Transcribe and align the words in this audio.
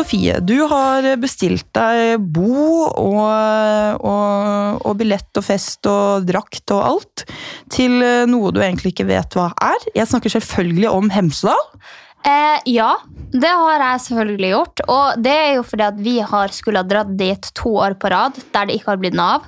Sofie, 0.00 0.38
du 0.40 0.56
har 0.70 1.04
bestilt 1.20 1.68
deg 1.76 2.22
bo 2.32 2.86
og, 2.88 4.00
og, 4.00 4.78
og 4.80 4.94
billett 4.96 5.36
og 5.36 5.44
fest 5.44 5.84
og 5.90 6.28
drakt 6.28 6.72
og 6.72 6.84
alt 6.86 7.24
til 7.72 7.98
noe 8.30 8.52
du 8.54 8.62
egentlig 8.64 8.94
ikke 8.94 9.10
vet 9.10 9.36
hva 9.36 9.50
er. 9.60 9.90
Jeg 9.94 10.08
snakker 10.08 10.32
selvfølgelig 10.32 10.88
om 10.88 11.10
Hemsedal. 11.12 11.66
Eh, 12.20 12.58
ja, 12.68 12.94
det 13.32 13.48
har 13.48 13.80
jeg 13.80 14.00
selvfølgelig 14.06 14.50
gjort. 14.52 14.82
Og 14.92 15.20
det 15.24 15.34
er 15.34 15.52
jo 15.56 15.66
fordi 15.66 15.86
at 15.86 16.00
vi 16.00 16.16
har 16.32 16.52
skulle 16.56 16.82
ha 16.82 16.88
dratt 16.88 17.12
dit 17.20 17.52
to 17.56 17.74
år 17.80 17.96
på 18.00 18.10
rad 18.12 18.40
der 18.54 18.68
det 18.68 18.76
ikke 18.76 18.92
har 18.92 19.00
blitt 19.00 19.16
noe 19.16 19.36
av. 19.38 19.46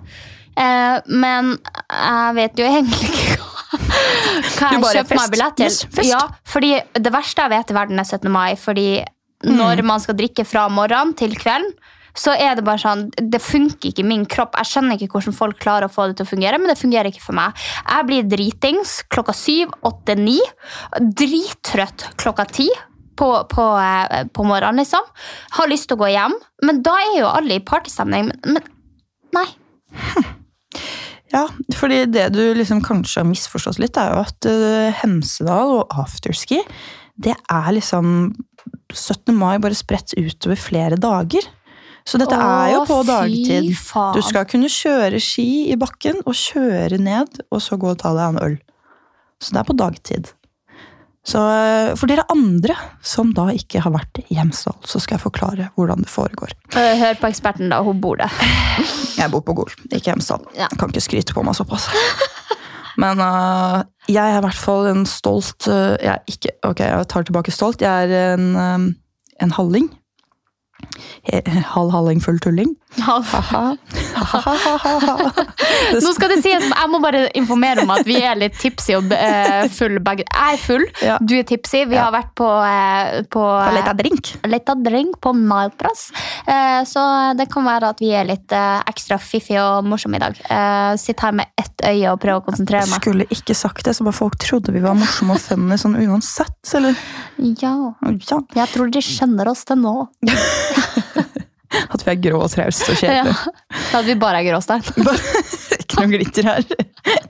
Eh, 0.52 0.98
men 1.08 1.54
jeg 1.88 2.36
vet 2.38 2.60
jo 2.60 2.68
egentlig 2.68 3.08
ikke 3.08 3.40
hva, 4.60 4.68
jeg 4.68 4.84
kjøper 4.84 5.20
meg 5.20 5.34
billett 5.34 5.58
til. 5.60 5.68
Yes. 5.72 6.06
Ja, 6.08 6.22
fordi 6.48 6.74
Det 6.92 7.12
verste 7.12 7.44
jeg 7.44 7.54
vet 7.56 7.72
i 7.72 7.76
verden 7.76 8.00
er 8.00 8.08
17. 8.08 8.32
mai. 8.32 8.52
Fordi 8.60 8.88
når 9.46 9.82
man 9.86 10.02
skal 10.02 10.18
drikke 10.18 10.46
fra 10.48 10.68
morgenen 10.72 11.16
til 11.18 11.34
kvelden, 11.38 11.72
så 12.18 12.34
er 12.36 12.58
det 12.58 12.64
bare 12.66 12.80
sånn, 12.82 13.06
det 13.16 13.40
funker 13.40 13.88
ikke 13.88 14.02
i 14.02 14.08
min 14.08 14.26
kropp. 14.28 14.56
Jeg 14.60 14.68
skjønner 14.68 15.00
ikke 15.00 15.16
hvordan 15.16 15.36
folk 15.36 15.60
klarer 15.62 15.88
å 15.88 15.92
få 15.92 16.10
det 16.10 16.18
til 16.18 16.26
å 16.26 16.32
fungere, 16.34 16.58
men 16.60 16.68
det 16.68 16.80
fungerer 16.80 17.08
ikke 17.08 17.24
for 17.24 17.36
meg. 17.38 17.56
Jeg 17.86 18.08
blir 18.10 18.28
dritings 18.28 18.98
klokka 19.12 19.34
syv, 19.36 19.72
åtte, 19.88 20.16
ni. 20.20 20.36
Drittrøtt 21.00 22.10
klokka 22.20 22.46
ti 22.52 22.68
på, 23.16 23.30
på, 23.48 23.64
eh, 23.80 24.28
på 24.28 24.44
morgenen, 24.44 24.82
liksom. 24.82 25.08
Har 25.56 25.72
lyst 25.72 25.88
til 25.88 25.96
å 25.96 26.02
gå 26.04 26.12
hjem, 26.12 26.36
men 26.66 26.84
da 26.84 26.98
er 27.00 27.18
jo 27.22 27.32
alle 27.32 27.56
i 27.56 27.64
partystemning. 27.64 28.28
Men, 28.28 28.60
men 28.60 29.40
nei. 29.40 29.48
Ja, 31.32 31.46
fordi 31.78 32.04
det 32.12 32.26
du 32.34 32.42
liksom 32.52 32.82
kanskje 32.84 33.22
har 33.22 33.28
misforstått 33.30 33.78
litt, 33.80 33.96
er 33.96 34.12
jo 34.12 34.24
at 34.26 34.48
eh, 34.50 34.98
Hemsedal 35.00 35.78
og 35.78 35.94
afterski, 36.02 36.60
det 37.16 37.34
er 37.36 37.72
liksom 37.76 38.32
17. 38.92 39.34
mai 39.36 39.58
bare 39.62 39.76
spredt 39.76 40.14
utover 40.18 40.58
flere 40.60 40.96
dager. 41.00 41.44
Så 42.04 42.18
dette 42.18 42.34
er 42.34 42.72
jo 42.74 42.82
på 42.88 42.98
dagtid. 43.06 43.68
faen. 43.78 44.16
Du 44.16 44.24
skal 44.26 44.46
kunne 44.50 44.70
kjøre 44.72 45.20
ski 45.22 45.70
i 45.70 45.76
bakken 45.78 46.18
og 46.26 46.34
kjøre 46.34 46.98
ned, 46.98 47.42
og 47.52 47.62
så 47.62 47.78
gå 47.78 47.92
og 47.92 48.00
ta 48.02 48.10
deg 48.16 48.32
en 48.32 48.40
øl. 48.42 48.56
Så 49.42 49.54
det 49.54 49.60
er 49.62 49.68
på 49.68 49.76
dagtid. 49.78 50.32
Så 51.22 51.38
eh, 51.38 51.92
for 51.94 52.10
dere 52.10 52.24
andre 52.34 52.74
som 53.06 53.30
da 53.36 53.44
ikke 53.54 53.84
har 53.84 53.94
vært 53.94 54.18
i 54.24 54.34
Hjemsdal, 54.34 54.74
så 54.82 54.98
skal 54.98 55.14
jeg 55.20 55.22
forklare 55.28 55.68
hvordan 55.76 56.02
det 56.02 56.10
foregår. 56.10 56.56
Hør 56.74 57.20
på 57.20 57.30
eksperten, 57.30 57.70
da. 57.70 57.78
Hun 57.86 58.00
bor 58.02 58.18
der. 58.18 58.34
Jeg 59.20 59.30
bor 59.30 59.44
på 59.46 59.54
Gol, 59.54 59.70
ikke 59.92 60.10
Hjemsdal. 60.10 60.42
Ja. 60.58 60.66
Kan 60.80 60.90
ikke 60.90 61.04
skryte 61.04 61.36
på 61.36 61.44
meg 61.46 61.54
såpass. 61.54 61.86
Men 62.98 63.22
øh, 63.22 63.78
jeg 64.08 64.34
er 64.34 64.38
i 64.38 64.44
hvert 64.44 64.58
fall 64.58 64.90
en 64.90 65.06
stolt 65.06 65.68
øh, 65.68 65.96
jeg, 66.02 66.18
ikke, 66.28 66.50
Ok, 66.62 66.80
jeg 66.80 67.08
tar 67.08 67.22
tilbake 67.22 67.50
stolt. 67.50 67.82
Jeg 67.82 68.10
er 68.10 68.34
en, 68.34 68.56
øh, 68.56 68.94
en 69.42 69.50
halling. 69.50 69.90
He- 71.28 71.42
Halv 71.72 71.90
halling, 71.94 72.20
full 72.20 72.38
tulling. 72.42 72.74
Nå 76.02 76.10
skal 76.14 76.28
det 76.32 76.38
sies, 76.44 76.64
Jeg 76.68 76.88
må 76.92 76.98
bare 77.02 77.22
informere 77.38 77.82
om 77.84 77.90
at 77.94 78.04
vi 78.06 78.18
er 78.20 78.36
litt 78.38 78.56
tipsy 78.60 78.92
og 78.98 79.12
eh, 79.16 79.64
full 79.72 79.98
begge. 80.04 80.24
Jeg 80.28 80.56
er 80.56 80.60
full, 80.60 80.84
Ja. 81.02 81.16
du 81.20 81.34
er 81.38 81.46
tipsy. 81.48 81.84
Vi 81.88 81.94
Ja. 81.96 82.04
har 82.08 82.12
vært 82.12 82.32
på, 82.38 82.48
eh, 82.66 83.22
på 83.32 83.42
Leta 83.74 83.92
drink. 83.96 84.32
Leta 84.44 84.74
drink 84.74 85.20
på 85.20 85.32
Maltras. 85.34 86.10
Eh, 86.46 86.82
så 86.84 87.34
det 87.36 87.48
kan 87.52 87.64
være 87.64 87.88
at 87.94 88.00
vi 88.00 88.10
er 88.12 88.24
litt 88.28 88.52
eh, 88.52 88.82
ekstra 88.86 89.18
fiffige 89.18 89.60
og 89.62 89.84
morsomme 89.88 90.16
i 90.16 90.18
dag. 90.18 90.36
Eh, 90.50 90.96
Sitter 90.96 91.22
her 91.30 91.32
med 91.32 91.46
ett 91.58 91.80
øye 91.86 92.12
og 92.12 92.20
prøver 92.20 92.40
å 92.42 92.44
konsentrere 92.44 92.86
meg. 92.90 93.00
Skulle 93.00 93.26
ikke 93.32 93.54
sagt 93.56 93.84
det, 93.84 93.94
så 93.96 94.04
bare 94.04 94.12
folk 94.16 94.36
trodde 94.38 94.72
vi 94.72 94.80
var 94.80 94.94
morsomme 94.94 95.32
og 95.34 95.40
funny 95.40 95.76
sånn 95.80 95.96
uansett. 95.96 96.74
Eller 96.74 96.94
Ja, 97.38 97.94
ja, 98.02 98.40
jeg 98.54 98.68
tror 98.68 98.90
de 98.92 99.00
skjønner 99.00 99.48
oss 99.48 99.64
til 99.64 99.76
nå. 99.76 100.08
at 101.94 102.04
vi 102.04 102.12
er 102.12 102.18
grå 102.26 102.40
og 102.42 102.50
trauste 102.52 102.92
og 102.92 102.98
kjedelige. 103.00 103.34
Ja, 103.34 103.98
at 103.98 104.08
vi 104.08 104.16
bare 104.20 104.42
er 104.42 104.48
gråstein. 104.50 104.84
Ikke 105.82 106.02
noe 106.02 106.10
glitter 106.12 106.48
her. 106.50 106.66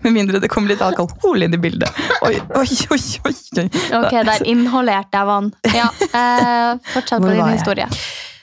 Med 0.02 0.14
mindre 0.14 0.40
det 0.42 0.50
kommer 0.52 0.72
litt 0.72 0.82
alkohol 0.84 1.46
inn 1.46 1.54
i 1.56 1.60
bildet. 1.62 2.02
Oi, 2.26 2.34
oi, 2.58 2.66
oi, 2.94 3.00
oi. 3.28 3.34
oi. 3.62 3.68
Ok, 3.98 4.18
der 4.28 4.44
inhalerte 4.48 5.18
jeg 5.20 5.30
vann. 5.30 5.52
Ja, 5.74 5.88
eh, 6.08 6.82
Fortsett 6.92 7.22
på 7.22 7.30
din 7.30 7.40
jeg? 7.40 7.56
historie. 7.58 7.88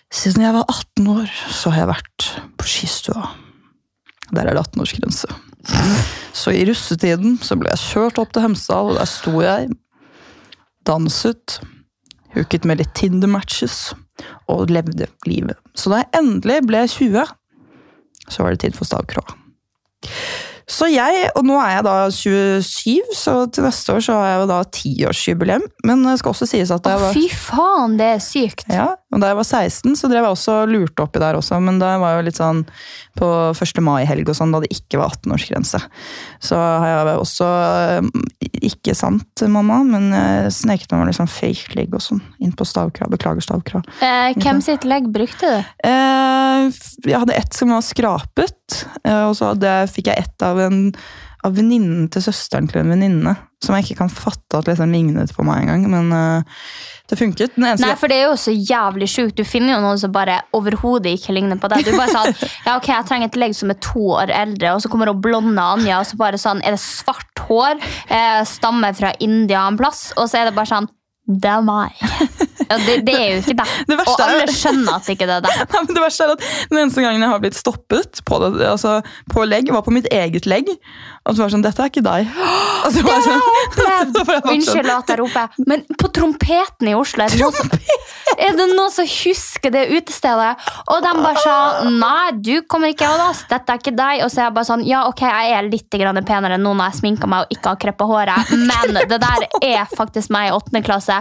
Siden 0.09 0.41
jeg 0.43 0.55
var 0.55 0.65
18 0.65 1.11
år, 1.13 1.29
så 1.53 1.73
har 1.73 1.83
jeg 1.83 1.91
vært 1.91 2.29
på 2.57 2.69
skistua. 2.69 3.27
Der 4.33 4.47
er 4.47 4.57
det 4.57 4.63
18-årsgrense. 4.63 5.29
Så 6.33 6.53
i 6.55 6.63
russetiden 6.65 7.37
så 7.43 7.57
ble 7.59 7.69
jeg 7.73 7.83
kjørt 7.83 8.19
opp 8.21 8.33
til 8.33 8.45
Hemsedal, 8.45 8.93
og 8.93 8.99
der 8.99 9.09
sto 9.09 9.33
jeg, 9.43 9.69
danset, 10.87 11.59
hooket 12.33 12.65
med 12.65 12.81
litt 12.81 12.93
Tinder-matches, 12.97 13.91
og 14.51 14.71
levde 14.71 15.07
livet. 15.29 15.59
Så 15.75 15.91
da 15.91 16.03
jeg 16.03 16.11
endelig 16.21 16.61
ble 16.67 16.85
20, 16.87 17.25
så 18.29 18.43
var 18.43 18.55
det 18.55 18.63
tid 18.65 18.77
for 18.77 18.89
stavkrå. 18.89 19.23
Så 20.69 20.85
jeg, 20.91 21.29
og 21.33 21.45
nå 21.47 21.57
er 21.63 21.79
jeg 21.79 21.85
da 21.87 21.95
27, 22.13 23.13
så 23.17 23.33
til 23.49 23.65
neste 23.65 23.95
år 23.95 24.03
så 24.05 24.17
har 24.19 24.27
jeg 24.29 24.39
jo 24.39 24.47
da 24.51 24.59
tiårsjubileum. 24.77 25.65
Men 25.89 26.05
det 26.05 26.19
skal 26.21 26.35
også 26.35 26.47
sies 26.49 26.69
at 26.73 26.85
Å, 26.85 26.93
jeg 26.93 27.01
var... 27.03 27.15
fy 27.17 27.25
faen, 27.33 27.95
det 27.99 28.09
er 28.13 28.21
sykt. 28.23 28.67
Ja, 28.69 28.91
og 29.09 29.23
da 29.23 29.31
jeg 29.31 29.39
var 29.39 29.47
16, 29.47 29.97
så 29.97 30.09
drev 30.11 30.27
jeg 30.27 30.35
også 30.35 30.57
og 30.61 30.73
lurte 30.73 31.05
oppi 31.05 31.21
der 31.23 31.39
også, 31.39 31.57
men 31.65 31.81
da 31.81 31.95
var 32.01 32.13
jeg 32.13 32.21
jo 32.21 32.27
litt 32.27 32.39
sånn 32.39 32.61
på 33.17 33.29
1. 33.51 33.81
mai-helg 33.83 34.29
og 34.29 34.37
sånn, 34.37 34.53
da 34.53 34.61
det 34.61 34.69
ikke 34.75 35.01
var 35.01 35.15
18-årsgrense. 35.17 35.81
Så 36.45 36.59
har 36.59 36.93
jeg 36.93 37.17
også, 37.23 37.49
eh, 37.49 38.61
ikke 38.69 38.93
sant, 38.97 39.45
mamma, 39.49 39.81
men 39.87 40.11
jeg 40.13 40.53
sneket 40.59 40.93
meg 40.93 41.01
med 41.01 41.11
liksom 41.15 41.31
fake 41.33 41.79
leg 41.79 41.97
og 41.97 42.05
sånn, 42.05 42.21
inn 42.45 42.53
på 42.53 42.67
stavkrav, 42.67 43.09
beklager 43.15 43.43
stavkra. 43.43 43.81
Eh, 44.05 44.37
hvem 44.37 44.61
sitt 44.63 44.85
legg 44.85 45.09
brukte 45.09 45.49
du? 45.49 45.73
Eh, 45.89 46.69
jeg 47.09 47.17
hadde 47.17 47.41
ett 47.41 47.57
som 47.57 47.73
var 47.73 47.81
skrapet, 47.85 48.58
eh, 49.03 49.25
og 49.25 49.35
så 49.37 49.53
fikk 49.91 50.11
jeg 50.11 50.25
ett 50.25 50.45
av 50.45 50.59
en 50.67 50.87
av 51.45 51.55
venninnen 51.55 52.09
til 52.11 52.23
søsteren 52.23 52.67
til 52.67 52.81
en 52.81 52.91
venninne, 52.91 53.33
som 53.63 53.75
jeg 53.75 53.85
ikke 53.85 54.01
kan 54.01 54.11
fatte 54.11 54.59
at 54.59 54.67
liksom 54.67 54.91
lignet 54.91 55.31
på 55.35 55.45
meg 55.47 55.63
engang, 55.63 55.85
men 55.91 56.11
uh, 56.11 56.59
det 57.07 57.17
funket. 57.19 57.55
Nei, 57.59 57.93
for 57.99 58.11
det 58.11 58.17
er 58.19 58.27
jo 58.27 58.35
så 58.39 58.51
jævlig 58.53 59.07
sjukt. 59.09 59.37
Du 59.39 59.47
finner 59.47 59.77
jo 59.77 59.79
noen 59.85 59.99
som 60.01 60.11
bare 60.13 60.41
overhodet 60.55 61.15
ikke 61.15 61.33
ligner 61.35 61.59
på 61.59 61.71
deg. 61.71 61.87
Du 61.87 61.95
bare 61.95 62.11
sånn, 62.11 62.35
ja 62.67 62.75
ok, 62.75 62.91
jeg 62.91 63.07
trenger 63.07 63.31
et 63.31 63.39
legg 63.39 63.55
som 63.57 63.71
er 63.71 63.79
to 63.83 64.03
år 64.19 64.33
eldre, 64.35 64.75
og 64.75 64.83
så 64.83 64.91
kommer 64.91 65.11
hun 65.11 65.23
blonde 65.23 65.63
Anja, 65.63 66.01
og 66.01 66.09
så 66.11 66.19
bare 66.19 66.39
sånn, 66.41 66.63
er 66.63 66.75
det 66.75 66.83
svart 66.83 67.45
hår, 67.47 67.79
eh, 68.11 68.41
stammer 68.47 68.95
fra 68.99 69.15
India 69.23 69.63
en 69.67 69.79
plass, 69.79 70.09
og 70.17 70.27
så 70.29 70.41
er 70.41 70.49
det 70.49 70.57
bare 70.59 70.73
sånn, 70.73 70.91
det 71.29 71.49
er 71.51 71.61
meg. 71.61 71.93
Ja, 72.69 72.77
det, 72.85 72.95
det 73.05 73.13
er 73.15 73.27
jo 73.35 73.37
ikke 73.43 73.55
deg. 73.59 73.73
Det 73.89 73.95
Og 74.01 74.09
alle 74.21 74.41
er- 74.43 74.51
skjønner 74.53 74.97
at 74.99 75.07
ikke 75.13 75.27
det 75.29 75.35
er 75.39 75.43
deg. 75.45 75.59
Nei, 75.73 75.83
men 75.85 75.95
det 75.95 76.01
verste 76.03 76.25
er 76.25 76.33
at 76.35 76.43
Den 76.69 76.79
eneste 76.83 77.03
gangen 77.05 77.21
jeg 77.25 77.31
har 77.31 77.43
blitt 77.43 77.57
stoppet 77.57 78.19
på, 78.27 78.39
det, 78.43 78.65
altså, 78.69 78.95
på 79.31 79.45
legg, 79.49 79.69
var 79.73 79.85
på 79.85 79.93
mitt 79.93 80.09
eget 80.13 80.45
legg. 80.49 80.69
Og 81.29 81.35
så 81.35 81.43
var 81.43 81.49
det 81.49 81.53
sånn 81.55 81.65
Dette 81.65 81.83
er 81.85 81.91
ikke 81.91 82.03
deg. 82.05 82.29
Og 82.85 82.93
så 82.95 83.03
var 83.05 83.17
jeg 83.17 83.25
sånn, 83.27 83.41
jeg 83.79 84.11
sånn, 84.17 84.49
Unnskyld 84.53 84.91
at 84.93 85.09
jeg 85.13 85.19
roper, 85.19 85.57
men 85.69 85.81
på 85.99 86.09
trompeten 86.15 86.89
i 86.89 86.93
Oslo 86.97 87.25
er 87.25 87.33
det 87.33 87.41
noen 87.41 87.57
som, 87.57 87.71
er 88.39 88.55
det 88.55 88.67
noen 88.71 88.93
som 88.93 89.09
husker 89.09 89.73
det 89.73 89.81
utestedet? 89.91 90.53
Og 90.89 91.01
de 91.03 91.11
bare 91.19 91.43
sa 91.43 91.55
nei, 91.91 92.29
du 92.39 92.53
kommer 92.71 92.93
ikke 92.93 93.09
av 93.09 93.25
oss, 93.29 93.43
dette 93.49 93.73
er 93.75 93.81
ikke 93.81 93.93
deg. 93.97 94.23
Og 94.25 94.31
så 94.31 94.41
er 94.41 94.47
jeg 94.47 94.55
bare 94.57 94.69
sånn, 94.71 94.85
ja 94.87 95.03
ok, 95.09 95.25
jeg 95.27 95.53
er 95.59 95.67
litt 95.69 95.99
grann 95.99 96.21
penere 96.25 96.57
nå 96.61 96.71
når 96.73 96.91
jeg 96.93 96.99
sminker 97.01 97.29
meg 97.29 97.45
og 97.45 97.53
ikke 97.57 97.73
har 97.75 97.81
kreppa 97.83 98.07
håret, 98.09 98.53
men 98.55 99.01
det 99.11 99.19
der 99.21 99.45
er 99.59 99.91
faktisk 99.91 100.31
meg 100.33 100.49
i 100.49 100.55
åttende 100.55 100.81
klasse. 100.87 101.18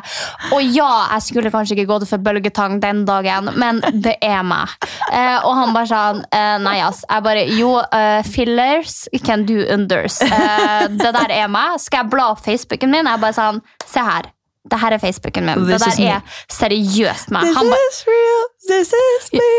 Og 0.52 0.62
ja, 0.62 0.90
jeg 1.14 1.26
skulle 1.28 1.52
kanskje 1.54 1.76
ikke 1.76 1.88
gått 1.90 2.08
for 2.10 2.22
bølgetang 2.22 2.78
den 2.82 3.04
dagen, 3.08 3.50
men 3.58 3.80
det 4.04 4.16
er 4.24 4.42
meg. 4.46 4.74
Eh, 5.12 5.38
og 5.42 5.54
han 5.58 5.74
bare 5.76 5.90
sånn, 5.90 6.22
eh, 6.34 6.56
nei 6.64 6.78
ass. 6.84 7.04
Jeg 7.08 7.24
bare, 7.24 7.44
jo, 7.58 7.74
uh, 7.80 8.20
fillers 8.26 9.06
can 9.24 9.46
do 9.48 9.60
unders. 9.74 10.20
Eh, 10.22 10.88
det 10.88 11.12
der 11.16 11.32
er 11.34 11.48
meg. 11.52 11.78
Skal 11.82 12.04
jeg 12.04 12.12
bla 12.12 12.30
opp 12.34 12.42
Facebooken 12.44 12.92
min? 12.92 13.08
Jeg 13.08 13.22
bare 13.22 13.36
sånn, 13.36 13.62
se 13.86 14.04
her. 14.04 14.30
Det 14.68 14.78
her 14.82 14.96
er 14.96 15.02
Facebooken 15.02 15.48
min. 15.48 15.66
This 15.66 15.82
det 15.82 15.96
der 15.98 16.16
er 16.18 16.40
seriøst 16.52 17.32
meg. 17.34 17.48
This 17.48 17.56
Han 17.56 17.72
bare, 17.72 17.90
is 17.90 18.04
real, 18.08 18.48
this 18.68 18.96
is 19.02 19.32
me. 19.32 19.52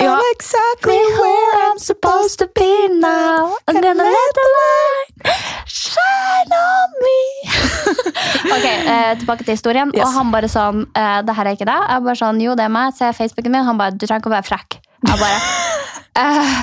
Ja. 0.00 0.14
I'm 0.16 0.26
exactly 0.34 0.96
where 1.20 1.52
I'm 1.66 1.78
supposed 1.78 2.38
to 2.40 2.46
be 2.56 2.88
now. 2.88 3.52
I'm 3.68 3.80
gonna 3.80 4.04
let 4.04 4.32
the 4.38 4.46
light 4.58 5.34
shine 5.66 6.52
on 6.56 6.88
me. 7.04 7.20
Ok, 8.50 8.64
eh, 8.64 9.18
tilbake 9.18 9.44
til 9.44 9.54
historien. 9.54 9.90
Yes. 9.94 10.02
Og 10.06 10.14
han 10.14 10.30
bare 10.32 10.48
sånn 10.50 10.84
eh, 10.96 11.18
Det 11.26 11.34
her 11.36 11.48
er 11.50 11.56
ikke 11.56 11.66
det. 11.68 11.76
Jeg 11.92 12.04
bare 12.06 12.18
sånn, 12.18 12.40
jo, 12.42 12.54
det 12.58 12.64
er 12.66 12.72
meg. 12.72 12.94
Se 12.96 13.10
Facebooken 13.16 13.52
min. 13.54 13.66
Han 13.66 13.78
bare 13.78 13.94
Du 13.94 14.06
trenger 14.06 14.22
ikke 14.24 14.30
å 14.32 14.36
være 14.36 14.48
frekk. 14.48 14.78
Jeg 15.06 15.20
bare 15.20 15.38
eh, 16.22 16.54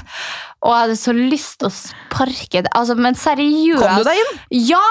Og 0.65 0.71
jeg 0.73 0.81
hadde 0.81 0.97
så 0.99 1.15
lyst 1.15 1.59
til 1.61 1.69
å 1.69 1.73
sparke 1.75 2.63
det. 2.65 2.71
Altså, 2.77 2.97
men 2.97 3.17
seriøst. 3.19 3.83
Kom 3.83 4.01
du 4.01 4.07
deg 4.09 4.23
inn? 4.23 4.33
Ja! 4.73 4.83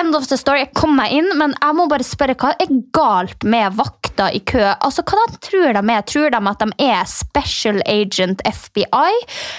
End 0.00 0.14
of 0.16 0.28
the 0.28 0.36
story. 0.36 0.66
Jeg 0.66 0.74
kom 0.76 0.94
meg 0.98 1.14
inn, 1.16 1.30
men 1.40 1.56
jeg 1.56 1.76
må 1.78 1.88
bare 1.90 2.04
spørre 2.06 2.36
hva 2.40 2.52
er 2.60 2.72
galt 2.94 3.46
med 3.48 3.76
vakta 4.14 4.32
i 4.32 4.40
kø? 4.40 4.74
Altså, 4.80 5.02
Hva 5.02 5.18
de 5.30 5.38
tror 5.38 5.72
de 5.72 5.92
er? 5.92 6.02
Tror 6.02 6.30
de 6.30 6.40
at 6.48 6.58
de 6.58 6.84
er 6.84 7.04
Special 7.06 7.82
Agent 7.86 8.40
FBI? 8.44 9.12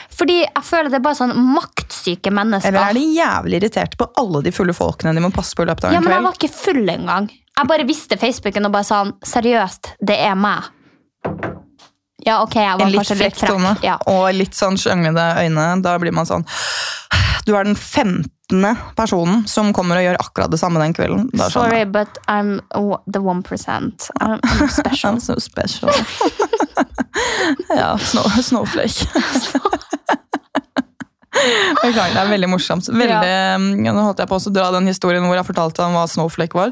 Fordi 0.09 0.41
jeg 0.43 0.63
føler 0.63 0.89
det 0.89 0.99
er 0.99 1.03
bare 1.03 1.15
sånn 1.19 1.35
maktsyke 1.35 2.31
mennesker. 2.31 2.69
Eller 2.69 2.89
er 2.89 2.93
de 2.93 3.05
jævlig 3.15 3.59
irriterte 3.61 3.97
på 3.97 4.07
alle 4.17 4.41
de 4.43 4.51
fulle 4.51 4.73
folkene 4.73 5.13
de 5.13 5.21
må 5.21 5.31
passe 5.33 5.55
på 5.55 5.63
i 5.63 5.69
løpet 5.69 5.85
av 5.85 5.89
en 5.89 5.93
Ja, 5.93 5.99
en 5.99 6.05
men 6.05 6.13
jeg 6.13 6.23
var 6.23 6.39
ikke 6.39 6.53
full 6.53 6.89
engang. 6.89 7.29
Jeg 7.55 7.67
bare 7.67 7.85
visste 7.87 8.17
Facebooken 8.17 8.65
og 8.67 8.71
bare 8.75 8.87
sånn 8.87 9.13
Seriøst, 9.25 9.95
det 10.05 10.17
er 10.19 10.35
meg. 10.35 10.71
Ja, 12.25 12.41
ok, 12.41 12.55
jeg 12.57 12.79
var 12.79 12.87
En 12.87 12.91
litt 12.91 13.11
frekk 13.11 13.37
tone. 13.37 13.75
Ja. 13.85 13.99
og 14.09 14.33
litt 14.33 14.55
sånn 14.57 14.79
sjanglende 14.81 15.35
øyne. 15.43 15.81
Da 15.83 15.97
blir 16.01 16.15
man 16.15 16.25
sånn 16.25 16.45
Du 17.45 17.53
er 17.55 17.67
den 17.67 17.75
femtende 18.45 18.75
personen 18.95 19.47
som 19.47 19.73
kommer 19.73 19.97
og 19.97 20.03
gjør 20.03 20.19
akkurat 20.19 20.51
det 20.51 20.59
samme 20.59 20.79
den 20.79 20.93
kvelden. 20.93 21.29
Da 21.33 21.49
Sorry, 21.49 21.85
but 21.85 22.17
I'm 22.27 22.61
the 23.11 23.19
one 23.19 23.43
percent. 23.43 24.09
I'm, 24.21 24.39
special. 24.69 25.11
I'm 25.15 25.19
so 25.19 25.39
special. 25.39 25.89
ja, 27.69 27.97
snow, 27.97 28.23
snowflake. 28.41 29.07
Beklager, 31.83 32.13
det 32.15 32.21
er 32.21 32.29
veldig 32.31 32.47
morsomt. 32.49 32.87
Veldig, 32.87 33.27
ja. 33.27 33.57
Nå 33.93 34.01
holdt 34.01 34.21
jeg 34.23 34.29
på 34.29 34.37
å 34.39 34.51
dra 34.55 34.69
den 34.73 34.87
historien 34.87 35.25
hvor 35.27 35.35
jeg 35.35 35.45
fortalte 35.45 35.83
om 35.83 35.93
hva 35.97 36.05
snowflake 36.09 36.57
var. 36.57 36.71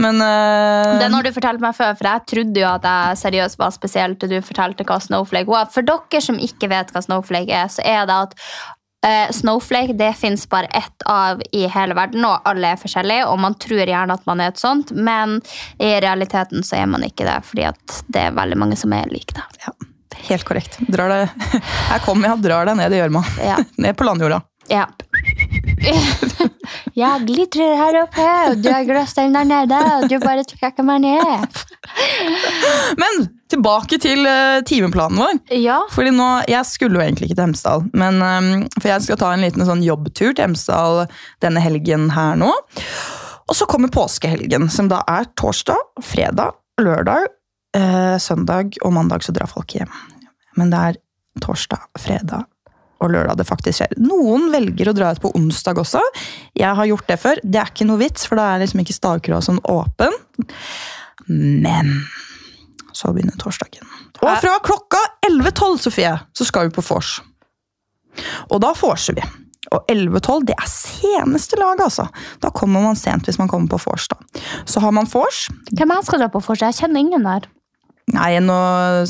Men 0.00 0.22
uh, 0.24 0.96
Den 0.98 1.14
har 1.14 1.26
du 1.26 1.30
fortalt 1.34 1.62
meg 1.62 1.76
før, 1.76 1.92
for 1.98 2.08
jeg 2.08 2.24
trodde 2.32 2.62
jo 2.62 2.70
at 2.70 2.88
jeg 2.88 3.20
seriøst 3.20 3.60
var 3.60 3.74
spesiell 3.76 4.16
til 4.18 4.32
du 4.32 4.38
fortalte 4.42 4.86
hva 4.88 4.96
Snowflake 5.04 5.52
var. 5.52 5.68
For 5.74 5.86
dere 5.86 6.22
som 6.24 6.40
ikke 6.40 6.70
vet 6.72 6.90
hva 6.94 7.04
Snowflake 7.04 7.52
er, 7.52 7.68
så 7.70 7.84
er 7.84 8.08
det 8.08 8.16
at 8.16 8.34
Snowflake 9.30 9.94
det 9.94 10.10
fins 10.18 10.42
bare 10.50 10.66
ett 10.74 11.04
av 11.06 11.38
i 11.54 11.60
hele 11.70 11.94
verden, 11.94 12.24
og 12.26 12.42
alle 12.48 12.72
er 12.74 12.80
forskjellige. 12.80 13.28
Og 13.30 13.38
man 13.40 13.54
tror 13.62 13.84
gjerne 13.86 14.16
at 14.18 14.24
man 14.26 14.42
er 14.42 14.50
et 14.50 14.58
sånt, 14.60 14.90
men 14.90 15.36
i 15.78 15.92
realiteten 16.02 16.66
så 16.66 16.80
er 16.80 16.88
man 16.90 17.06
ikke 17.06 17.26
det. 17.28 17.36
Fordi 17.46 17.68
at 17.70 18.00
det 18.10 18.24
er 18.26 18.34
veldig 18.36 18.58
mange 18.58 18.78
som 18.80 18.92
er 18.96 19.06
like 19.12 19.36
det. 19.38 19.44
ja, 19.66 19.72
helt 20.28 20.44
korrekt. 20.48 20.80
Drar 20.90 21.12
det, 21.14 21.22
her 21.92 22.02
kommer 22.04 22.28
jeg 22.28 22.38
og 22.38 22.46
drar 22.48 22.70
deg 22.70 22.78
ned 22.80 22.96
i 22.96 23.02
gjørma. 23.02 23.22
Ja. 23.44 23.58
Ned 23.86 23.98
på 23.98 24.08
landjorda. 24.08 24.42
Ja. 24.68 24.84
Jeg 26.98 27.22
glitrer 27.24 27.78
her 27.78 27.96
oppe, 28.02 28.24
og 28.50 28.58
du 28.60 28.66
er 28.68 28.84
gløstein 28.84 29.32
der 29.32 29.46
nede, 29.48 29.76
og 29.94 30.08
du 30.10 30.18
bare 30.20 30.42
trekker 30.44 30.84
meg 30.84 31.00
ned. 31.04 31.60
Men 33.00 33.22
tilbake 33.52 33.98
til 34.02 34.26
uh, 34.26 34.60
timeplanen 34.68 35.20
vår. 35.22 35.38
Ja. 35.56 35.80
Fordi 35.92 36.12
nå, 36.14 36.28
Jeg 36.48 36.66
skulle 36.68 36.98
jo 36.98 37.04
egentlig 37.04 37.28
ikke 37.28 37.38
til 37.38 37.46
Hemsedal, 37.48 37.86
men, 37.96 38.20
eh, 38.22 38.68
for 38.78 38.90
jeg 38.90 39.06
skal 39.06 39.20
ta 39.20 39.32
en 39.32 39.44
liten 39.44 39.64
sånn 39.68 39.84
jobbtur 39.84 40.34
til 40.34 40.44
Hemsedal 40.44 41.06
denne 41.44 41.62
helgen 41.64 42.10
her 42.16 42.36
nå. 42.40 42.50
Og 43.48 43.56
så 43.56 43.68
kommer 43.68 43.92
påskehelgen, 43.92 44.68
som 44.72 44.90
da 44.92 45.00
er 45.08 45.30
torsdag, 45.40 45.80
fredag, 46.04 46.58
lørdag, 46.80 47.30
uh, 47.76 48.16
søndag 48.20 48.76
og 48.84 48.94
mandag 48.96 49.24
så 49.24 49.32
drar 49.36 49.50
folk 49.50 49.72
hjem. 49.76 49.90
Men 50.60 50.72
det 50.74 50.84
er 50.90 51.02
torsdag, 51.42 51.88
fredag 51.98 52.46
og 52.98 53.12
lørdag 53.14 53.38
det 53.38 53.46
faktisk 53.46 53.80
skjer. 53.80 53.98
Noen 54.02 54.48
velger 54.52 54.90
å 54.90 54.96
dra 54.96 55.12
ut 55.14 55.22
på 55.22 55.30
onsdag 55.38 55.78
også. 55.80 56.02
Jeg 56.58 56.74
har 56.74 56.88
gjort 56.90 57.10
det 57.10 57.18
før. 57.22 57.42
Det 57.44 57.60
er 57.60 57.70
ikke 57.70 57.86
noe 57.88 58.02
vits, 58.02 58.26
for 58.26 58.40
da 58.40 58.48
er 58.52 58.64
liksom 58.64 58.82
ikke 58.82 58.96
stavkroa 58.96 59.40
sånn 59.44 59.60
åpen. 59.70 60.16
Men 61.28 61.92
så 62.98 63.12
begynner 63.14 63.36
torsdagen. 63.38 63.86
Og 64.18 64.30
fra 64.42 64.56
klokka 64.64 65.00
11.12, 65.28 65.76
Sofie, 65.86 66.14
så 66.34 66.46
skal 66.48 66.68
vi 66.68 66.74
på 66.78 66.82
vors. 66.88 67.18
Og 68.50 68.58
da 68.64 68.72
vorser 68.74 69.14
vi. 69.18 69.26
Og 69.74 69.84
11.12 69.92 70.46
det 70.48 70.56
er 70.56 70.70
seneste 70.72 71.58
lag, 71.60 71.78
altså. 71.84 72.08
Da 72.42 72.50
kommer 72.56 72.82
man 72.82 72.96
sent 72.98 73.28
hvis 73.28 73.38
man 73.38 73.50
kommer 73.52 73.68
på 73.70 73.80
vors. 73.84 74.08
Så 74.66 74.80
har 74.82 74.94
man 74.96 75.06
vors. 75.12 75.44
Hvem 75.76 75.92
er 75.94 76.02
skal 76.06 76.22
dra 76.24 76.30
på 76.32 76.42
vors? 76.42 76.64
Jeg 76.64 76.78
kjenner 76.80 77.04
ingen 77.04 77.26
der. 77.28 77.46
Nei, 78.16 78.32
nå 78.40 78.56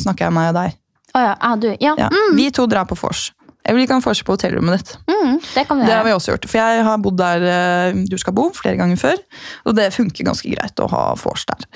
snakker 0.01 0.27
jeg 0.27 0.35
meg 0.35 0.51
og 0.51 0.59
deg. 0.59 0.79
Oh 1.15 1.23
ja, 1.23 1.35
ja, 1.41 1.53
du. 1.57 1.69
Ja, 1.81 1.95
Ja. 1.97 2.09
Mm, 2.13 2.37
Vi 2.37 2.51
to 2.53 2.67
drar 2.67 2.85
på 2.91 2.99
vors. 2.99 3.31
Eller 3.69 3.83
vi 3.83 3.89
kan 3.91 4.01
vorse 4.01 4.25
på 4.25 4.33
hotellrommet 4.33 4.81
ditt. 4.81 4.95
mm, 5.13 5.35
det 5.55 5.65
Det 5.69 5.93
har 5.93 6.05
vi 6.07 6.15
også 6.17 6.33
gjort. 6.33 6.49
For 6.49 6.59
jeg 6.59 6.85
har 6.87 7.01
bodd 7.05 7.19
der 7.21 7.45
eh, 7.45 8.01
du 8.09 8.17
skal 8.19 8.33
bo, 8.33 8.49
flere 8.57 8.79
ganger 8.81 8.97
før. 8.97 9.21
Og 9.69 9.77
det 9.77 9.91
funker 9.93 10.25
ganske 10.25 10.49
greit 10.49 10.81
å 10.81 10.89
ha 10.89 11.03
vors 11.21 11.45
der. 11.51 11.69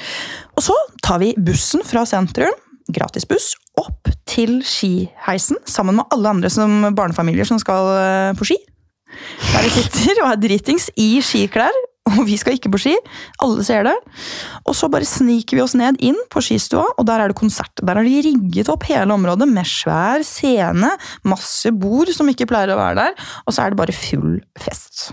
Og 0.56 0.64
så 0.64 0.76
tar 1.04 1.20
vi 1.20 1.34
bussen 1.36 1.84
fra 1.84 2.06
sentrum, 2.08 2.56
gratis 2.92 3.28
buss, 3.28 3.52
opp 3.78 4.08
til 4.28 4.62
skiheisen 4.66 5.60
sammen 5.68 6.00
med 6.00 6.08
alle 6.16 6.32
andre 6.32 6.50
som 6.52 6.94
barnefamilier 6.96 7.48
som 7.48 7.60
skal 7.60 7.92
eh, 7.98 8.32
på 8.40 8.48
ski. 8.48 8.58
Der 9.52 9.66
vi 9.66 9.72
sitter 9.76 10.22
og 10.24 10.30
er 10.32 10.40
dritings 10.40 10.88
i 10.96 11.20
skiklær, 11.24 11.76
og 12.10 12.24
vi 12.26 12.36
skal 12.40 12.56
ikke 12.56 12.72
på 12.72 12.80
ski. 12.82 12.94
Alle 13.44 13.64
ser 13.66 13.86
det. 13.86 13.94
Og 14.66 14.76
så 14.76 14.90
bare 14.92 15.06
sniker 15.08 15.58
vi 15.58 15.64
oss 15.64 15.76
ned 15.78 16.00
inn 16.02 16.18
på 16.32 16.42
skistua, 16.44 16.84
og 16.96 17.06
der 17.08 17.22
er 17.22 17.32
det 17.32 17.38
konsert. 17.38 17.72
Der 17.78 17.98
har 17.98 18.06
de 18.06 18.22
rigget 18.26 18.70
opp 18.72 18.86
hele 18.90 19.14
området 19.14 19.48
med 19.50 19.68
svær 19.68 20.24
scene, 20.26 20.92
masse 21.28 21.70
bord 21.74 22.10
som 22.14 22.30
ikke 22.32 22.48
pleier 22.50 22.74
å 22.74 22.80
være 22.80 22.98
der, 22.98 23.26
og 23.46 23.54
så 23.54 23.64
er 23.64 23.72
det 23.72 23.82
bare 23.82 23.96
full 23.96 24.40
fest. 24.58 25.10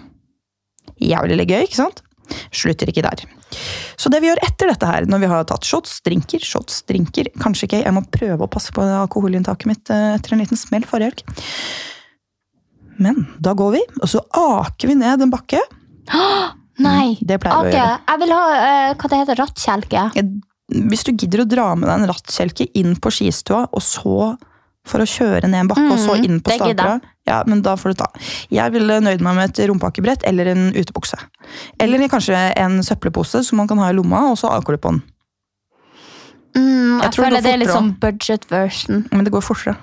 Jævlig 0.99 1.45
gøy, 1.45 1.61
ikke 1.67 1.83
sant? 1.83 2.03
Slutter 2.53 2.89
ikke 2.89 3.05
der. 3.05 3.23
Så 3.99 4.11
det 4.13 4.19
vi 4.21 4.29
gjør 4.29 4.41
etter 4.45 4.69
dette 4.69 4.89
her, 4.89 5.07
når 5.09 5.23
vi 5.23 5.29
har 5.31 5.47
tatt 5.49 5.65
shots, 5.65 5.95
drinker, 6.05 6.43
shots, 6.45 6.83
drinker 6.89 7.31
Kanskje 7.41 7.65
ikke, 7.65 7.81
jeg 7.81 7.95
må 7.95 8.03
prøve 8.13 8.45
å 8.45 8.51
passe 8.51 8.73
på 8.75 8.85
alkoholinntaket 8.85 9.69
mitt 9.69 9.93
eh, 9.93 10.13
etter 10.19 10.35
en 10.35 10.43
liten 10.43 10.59
smell 10.59 10.85
forrige 10.89 11.09
helg. 11.09 11.23
Men 12.99 13.23
da 13.41 13.55
går 13.57 13.77
vi, 13.77 13.83
og 14.03 14.11
så 14.11 14.21
aker 14.35 14.91
vi 14.91 14.99
ned 14.99 15.25
en 15.25 15.33
bakke. 15.33 15.61
Nei. 16.79 17.17
Det 17.21 17.39
pleier 17.43 17.65
vi 17.65 17.71
å 17.71 17.75
gjøre. 17.75 17.97
Jeg 18.11 18.21
vil 18.23 18.35
ha 18.35 18.43
uh, 18.53 18.93
hva 18.95 19.09
det 19.11 19.19
heter, 19.23 19.39
rattkjelke. 19.43 20.05
Hvis 20.89 21.03
du 21.07 21.11
gidder 21.15 21.43
å 21.43 21.49
dra 21.49 21.71
med 21.75 21.89
deg 21.89 21.95
en 21.97 22.09
rattkjelke 22.11 22.69
inn 22.77 22.95
på 23.01 23.11
skistua, 23.13 23.65
og 23.73 23.81
så 23.83 24.35
for 24.89 25.03
å 25.03 25.07
kjøre 25.09 25.49
ned 25.49 25.65
en 25.65 25.69
bakke, 25.69 25.85
og 25.91 25.99
så 26.01 26.15
Mhm, 26.15 26.25
inn 26.25 26.39
på. 26.41 26.55
Stavkra, 26.55 27.01
ja, 27.27 27.43
men 27.45 27.61
da 27.61 27.75
får 27.75 27.93
du 27.93 27.99
ta. 28.01 28.07
Jeg 28.49 28.71
ville 28.73 28.99
nøyd 29.03 29.21
meg 29.21 29.35
med 29.35 29.49
et 29.49 29.67
rumpakkebrett 29.69 30.23
eller 30.25 30.47
en 30.53 30.71
utebukse. 30.73 31.19
Eller 31.79 32.07
kanskje 32.07 32.39
en 32.57 32.79
søppelpose 32.81 33.43
som 33.45 33.57
man 33.57 33.67
kan 33.67 33.77
ha 33.77 33.89
i 33.89 33.93
lomma, 33.93 34.31
og 34.31 34.37
så 34.39 34.49
aker 34.55 34.77
på 34.77 34.93
den. 34.93 35.01
Mm, 36.55 37.01
Jeg 37.01 37.03
jeg, 37.03 37.13
føler 37.13 37.35
det 37.37 37.43
det 37.43 37.53
er 37.53 37.61
litt 37.61 37.69
sånn 37.69 37.91
budget 37.99 38.49
version. 38.49 39.05
Men 39.11 39.25
det 39.25 39.33
går 39.33 39.41
fortere. 39.45 39.75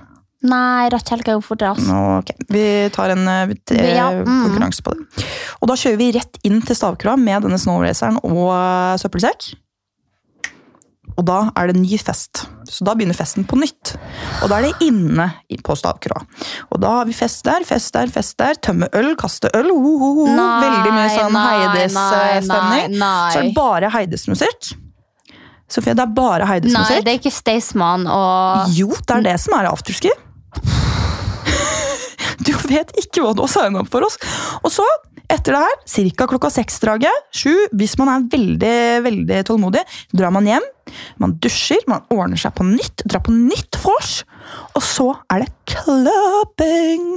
Nei, 0.46 0.88
rattkjelke 0.92 1.24
kan 1.30 1.38
jo 1.38 1.44
fort 1.44 1.62
ass. 1.66 1.82
oss. 1.82 1.90
ok. 2.22 2.32
Vi 2.52 2.64
tar 2.94 3.10
en 3.16 3.26
eh, 3.28 3.54
Ja, 3.96 4.10
mm. 4.12 4.42
konkurranse 4.46 4.82
på 4.86 4.94
det. 4.96 5.26
Og 5.60 5.68
da 5.70 5.74
kjører 5.80 6.00
vi 6.00 6.10
rett 6.18 6.38
inn 6.46 6.60
til 6.62 6.76
Stavkroa 6.78 7.16
med 7.18 7.42
denne 7.46 7.58
snowraceren 7.60 8.18
og 8.22 8.50
eh, 8.54 8.96
søppelsekk. 9.02 9.54
Og 11.16 11.24
da 11.24 11.36
er 11.56 11.70
det 11.70 11.78
ny 11.80 11.96
fest. 11.96 12.42
Så 12.68 12.84
da 12.84 12.92
begynner 12.98 13.16
festen 13.16 13.46
på 13.48 13.56
nytt. 13.56 13.94
Og 14.44 14.50
da 14.52 14.58
er 14.58 14.66
det 14.66 14.84
inne 14.84 15.30
i- 15.48 15.56
på 15.64 15.72
Stavkroa. 15.78 16.26
Og 16.74 16.80
da 16.82 16.90
har 16.98 17.06
vi 17.08 17.14
fest 17.16 17.40
der, 17.46 17.64
fest 17.64 17.94
der, 17.94 18.10
fest 18.12 18.36
der. 18.36 18.58
Tømme 18.60 18.90
øl, 18.92 19.14
kaste 19.16 19.48
øl. 19.56 19.70
Ho, 19.72 19.94
ho, 20.02 20.10
ho. 20.18 20.26
Nei, 20.26 20.60
Veldig 20.66 20.92
mye 20.92 21.08
sånn 21.14 21.32
nei, 21.32 21.44
nei, 21.56 21.70
Heides-stemning. 21.78 22.98
nei. 23.00 23.30
Så 23.32 23.38
er 23.38 23.42
det 23.48 23.54
bare 23.56 23.90
Heides-musikk. 23.96 24.74
Sofie, 25.72 25.94
det 25.98 26.04
er 26.04 26.12
bare 26.14 26.44
Nei, 26.44 26.50
Heides-musikk. 26.52 27.02
det 27.06 27.14
er 27.14 27.18
ikke 27.18 27.32
Staysman 27.34 28.04
og 28.06 28.68
Jo, 28.76 28.86
det 28.92 29.16
er 29.16 29.22
det 29.22 29.40
som 29.40 29.56
er 29.58 29.70
afterski. 29.72 30.12
Du 32.46 32.52
vet 32.68 32.92
ikke 33.00 33.22
hva 33.24 33.32
du 33.34 33.42
har 33.42 33.50
signa 33.50 33.80
opp 33.82 33.90
for 33.90 34.06
oss. 34.06 34.18
Og 34.62 34.70
så, 34.74 34.84
Etter 35.26 35.56
det 35.56 35.60
her, 35.64 36.10
ca. 36.14 36.26
klokka 36.30 36.48
seks-draget, 36.54 37.24
sju, 37.34 37.50
hvis 37.74 37.96
man 37.98 38.10
er 38.12 38.26
veldig 38.30 38.76
veldig 39.02 39.40
tålmodig, 39.48 39.80
drar 40.14 40.30
man 40.30 40.46
hjem. 40.46 40.62
Man 41.18 41.32
dusjer, 41.42 41.82
man 41.90 42.04
ordner 42.14 42.38
seg 42.38 42.54
på 42.54 42.62
nytt, 42.68 43.02
drar 43.10 43.24
på 43.26 43.34
nytt 43.34 43.74
vors. 43.82 44.20
Og 44.78 44.84
så 44.86 45.08
er 45.34 45.42
det 45.42 45.48
clubbing! 45.72 47.16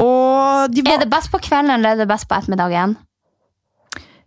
Og 0.00 0.72
de 0.72 0.86
Er 0.88 1.04
det 1.04 1.10
best 1.12 1.28
på 1.34 1.42
kvelden 1.44 1.74
eller 1.76 1.92
er 1.92 2.00
det 2.00 2.08
best 2.08 2.30
på 2.30 2.38
ettermiddagen? 2.38 2.96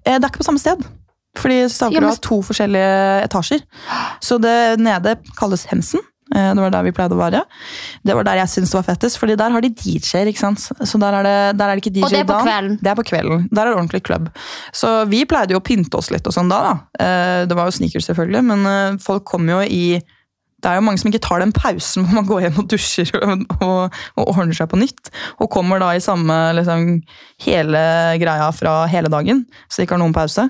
Eh, 0.05 0.19
Det 0.19 0.21
er 0.21 0.29
ikke 0.29 0.43
på 0.43 0.49
samme 0.51 0.61
sted. 0.61 0.85
Fordi 1.33 1.63
Stavkroa 1.73 2.03
Ja, 2.05 2.13
har 2.13 2.21
to 2.21 2.41
forskjellige 2.45 3.23
etasjer. 3.25 3.63
Så 4.21 4.37
det 4.37 4.77
nede 4.77 5.17
kalles 5.39 5.65
Hemsen. 5.73 6.05
Eh, 6.33 6.53
Det 6.53 6.61
var 6.63 6.69
der 6.73 6.83
vi 6.83 6.91
pleide 6.91 7.13
å 7.15 7.19
være. 7.21 7.43
Det 8.03 8.15
var 8.17 8.23
der 8.27 8.39
jeg 8.41 8.47
syntes 8.53 8.71
det 8.73 8.79
var 8.79 8.87
fettest, 8.89 9.19
fordi 9.21 9.35
der 9.37 9.51
har 9.51 9.61
de 9.61 9.69
DJ-er. 9.69 10.27
ikke 10.31 10.39
sant? 10.39 10.59
Så 10.59 10.99
der 10.99 11.13
er 11.19 11.23
det, 11.23 11.57
der 11.59 11.69
er 11.69 11.75
det 11.75 11.83
ikke 11.85 11.93
DJ 11.95 12.03
Og 12.03 12.09
det 12.09 12.19
er 12.23 12.29
på 12.29 12.39
kvelden? 12.43 12.77
Det 12.81 12.89
er 12.91 12.95
på 12.95 13.05
kvelden. 13.11 13.47
Der 13.51 13.61
er 13.61 13.65
det 13.71 13.77
ordentlig 13.77 14.03
klubb. 14.03 14.29
Så 14.73 15.07
vi 15.09 15.23
pleide 15.25 15.51
jo 15.53 15.59
å 15.61 15.63
pynte 15.63 15.97
oss 15.97 16.09
litt 16.11 16.25
og 16.27 16.33
sånn 16.33 16.49
da. 16.49 16.61
da. 16.61 16.73
Eh, 16.99 17.45
Det 17.45 17.55
var 17.55 17.65
jo 17.69 17.77
sneakers, 17.77 18.05
selvfølgelig, 18.09 18.43
men 18.43 18.65
eh, 18.65 18.97
folk 19.03 19.23
kom 19.25 19.47
jo 19.49 19.61
i 19.61 20.01
det 20.63 20.71
er 20.71 20.79
jo 20.79 20.85
mange 20.85 21.01
som 21.01 21.11
ikke 21.11 21.23
tar 21.25 21.43
den 21.43 21.51
pausen 21.55 22.05
hvor 22.07 22.17
man 22.19 22.27
går 22.29 22.45
hjem 22.45 22.59
og 22.61 22.69
dusjer 22.71 23.11
og, 23.19 23.43
og, 23.59 23.97
og 24.15 24.31
ordner 24.31 24.55
seg 24.55 24.69
på 24.71 24.79
nytt. 24.79 25.11
Og 25.43 25.51
kommer 25.51 25.81
da 25.81 25.91
i 25.95 26.03
samme 26.03 26.37
liksom, 26.57 27.01
hele 27.43 27.83
greia 28.21 28.47
fra 28.55 28.75
hele 28.91 29.11
dagen, 29.11 29.43
så 29.67 29.81
de 29.81 29.87
ikke 29.87 29.97
har 29.97 30.03
noen 30.03 30.15
pause. 30.15 30.47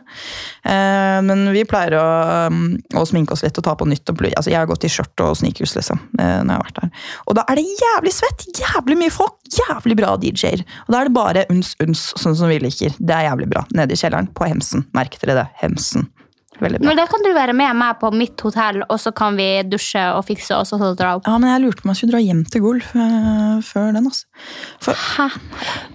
Eh, 0.69 1.19
men 1.25 1.45
vi 1.55 1.65
pleier 1.69 1.97
å, 1.97 2.05
um, 2.53 2.75
å 2.99 3.05
sminke 3.09 3.35
oss 3.35 3.45
litt 3.45 3.57
og 3.59 3.65
ta 3.65 3.75
på 3.79 3.87
nytt. 3.89 4.05
Og 4.13 4.23
altså, 4.29 4.51
jeg 4.53 4.59
har 4.59 4.69
gått 4.69 4.85
i 4.85 4.91
skjørt 4.93 5.25
og 5.25 5.37
sneakers 5.39 5.75
liksom, 5.79 6.01
eh, 6.19 6.39
når 6.43 6.53
jeg 6.53 6.59
har 6.59 6.67
vært 6.67 6.81
der. 6.81 7.09
Og 7.27 7.39
da 7.39 7.47
er 7.49 7.59
det 7.59 7.65
jævlig 7.81 8.15
svett! 8.15 8.47
Jævlig 8.61 8.99
mye 9.01 9.13
folk! 9.13 9.39
Jævlig 9.53 9.97
bra 9.99 10.15
DJ-er. 10.21 10.65
Og 10.85 10.93
da 10.93 11.01
er 11.01 11.09
det 11.09 11.17
bare 11.17 11.47
uns-uns, 11.53 12.11
sånn 12.21 12.37
som 12.37 12.51
vi 12.53 12.61
liker. 12.61 12.93
Det 12.99 13.17
er 13.17 13.29
jævlig 13.31 13.49
bra. 13.53 13.65
Nede 13.73 13.97
i 13.97 13.99
kjelleren 13.99 14.29
på 14.33 14.49
Hemsen. 14.49 14.85
Merk 14.97 15.17
dere 15.21 15.41
det. 15.41 15.49
Hemsen. 15.61 16.07
Veldig 16.63 16.79
bra. 16.79 16.87
Men 16.87 16.99
da 16.99 17.05
kan 17.11 17.25
du 17.25 17.29
være 17.35 17.55
med 17.57 17.75
meg 17.79 17.97
på 17.99 18.09
mitt 18.15 18.39
hotell, 18.45 18.81
og 18.87 18.99
så 19.01 19.11
kan 19.15 19.35
vi 19.39 19.47
dusje 19.67 20.03
og 20.15 20.23
fikse 20.27 20.55
oss 20.55 20.73
og 20.75 20.81
så 20.81 20.91
dra 20.99 21.15
opp. 21.17 21.27
Ja, 21.27 21.35
men 21.41 21.51
jeg 21.51 21.63
lurte 21.65 21.83
på 21.83 21.89
om 21.89 21.93
jeg 21.93 21.99
skulle 21.99 22.15
dra 22.15 22.21
hjem 22.23 22.43
til 22.53 22.63
Gol 22.63 22.79
uh, 22.83 23.57
før 23.65 23.89
den. 23.95 24.07
altså. 24.07 24.47
For, 24.83 25.03
Hæ? 25.17 25.27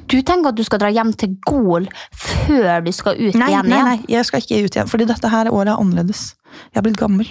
Du 0.08 0.18
tenker 0.20 0.52
at 0.52 0.58
du 0.58 0.64
skal 0.66 0.82
dra 0.82 0.92
hjem 0.92 1.14
til 1.20 1.36
Gol 1.48 1.88
før 2.12 2.84
du 2.84 2.92
skal 2.96 3.16
ut 3.18 3.38
nei, 3.38 3.50
igjen 3.52 3.70
nei, 3.72 3.80
nei, 3.92 3.96
jeg 4.12 4.28
skal 4.28 4.44
ikke 4.44 4.60
ut 4.64 4.78
igjen. 4.78 4.92
Fordi 4.92 5.08
dette 5.08 5.32
her 5.32 5.52
året 5.52 5.72
er 5.72 5.80
annerledes. 5.80 6.30
Jeg 6.72 6.82
er 6.82 6.86
blitt 6.86 7.00
gammel. 7.00 7.30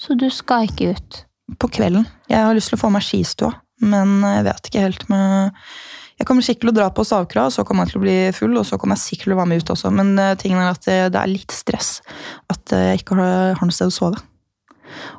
Så 0.00 0.16
du 0.18 0.28
skal 0.32 0.68
ikke 0.70 0.94
ut? 0.96 1.22
På 1.60 1.70
kvelden. 1.72 2.08
Jeg 2.30 2.42
har 2.42 2.56
lyst 2.56 2.72
til 2.72 2.78
å 2.78 2.82
få 2.86 2.90
meg 2.92 3.04
skistua, 3.06 3.52
men 3.84 4.18
jeg 4.24 4.48
vet 4.48 4.70
ikke 4.70 4.88
helt 4.88 5.06
med 5.12 5.60
Jeg 6.16 6.28
kommer 6.28 6.44
sikkert 6.44 6.64
til 6.64 6.72
å 6.72 6.76
dra 6.78 6.86
på 6.96 7.04
Stavkra, 7.04 7.48
så 7.52 7.64
kommer 7.68 7.84
jeg 7.84 7.92
til 7.92 8.00
å 8.00 8.04
bli 8.06 8.16
full, 8.32 8.54
og 8.56 8.64
så 8.64 8.78
kommer 8.80 8.96
jeg 8.96 9.04
sikkert 9.04 9.28
til 9.28 9.34
å 9.34 9.40
være 9.42 9.50
med 9.50 9.60
ut 9.60 9.72
også. 9.74 9.92
Men 9.92 10.14
eh, 10.22 10.32
tingen 10.40 10.62
er 10.62 10.70
at 10.70 10.88
det, 10.88 10.96
det 11.12 11.20
er 11.20 11.32
litt 11.32 11.52
stress 11.52 11.98
at 12.52 12.72
eh, 12.72 12.86
jeg 12.92 13.02
ikke 13.02 13.18
har, 13.20 13.58
har 13.58 13.68
noe 13.68 13.76
sted 13.76 13.92
å 13.92 13.94
sove. 13.94 14.22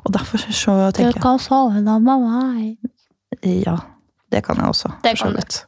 Og 0.02 0.12
derfor 0.16 0.42
så 0.42 0.74
tenker 0.90 1.12
jeg 1.12 1.20
Du 1.20 1.22
kan 1.22 1.38
sove 1.42 1.84
da 1.86 1.98
med 2.02 2.24
meg. 2.24 2.92
Ja, 3.46 3.76
det 4.32 4.42
kan 4.46 4.58
jeg 4.58 4.74
også. 4.74 4.90
Det 5.04 5.14
kan 5.20 5.36
du. 5.36 5.58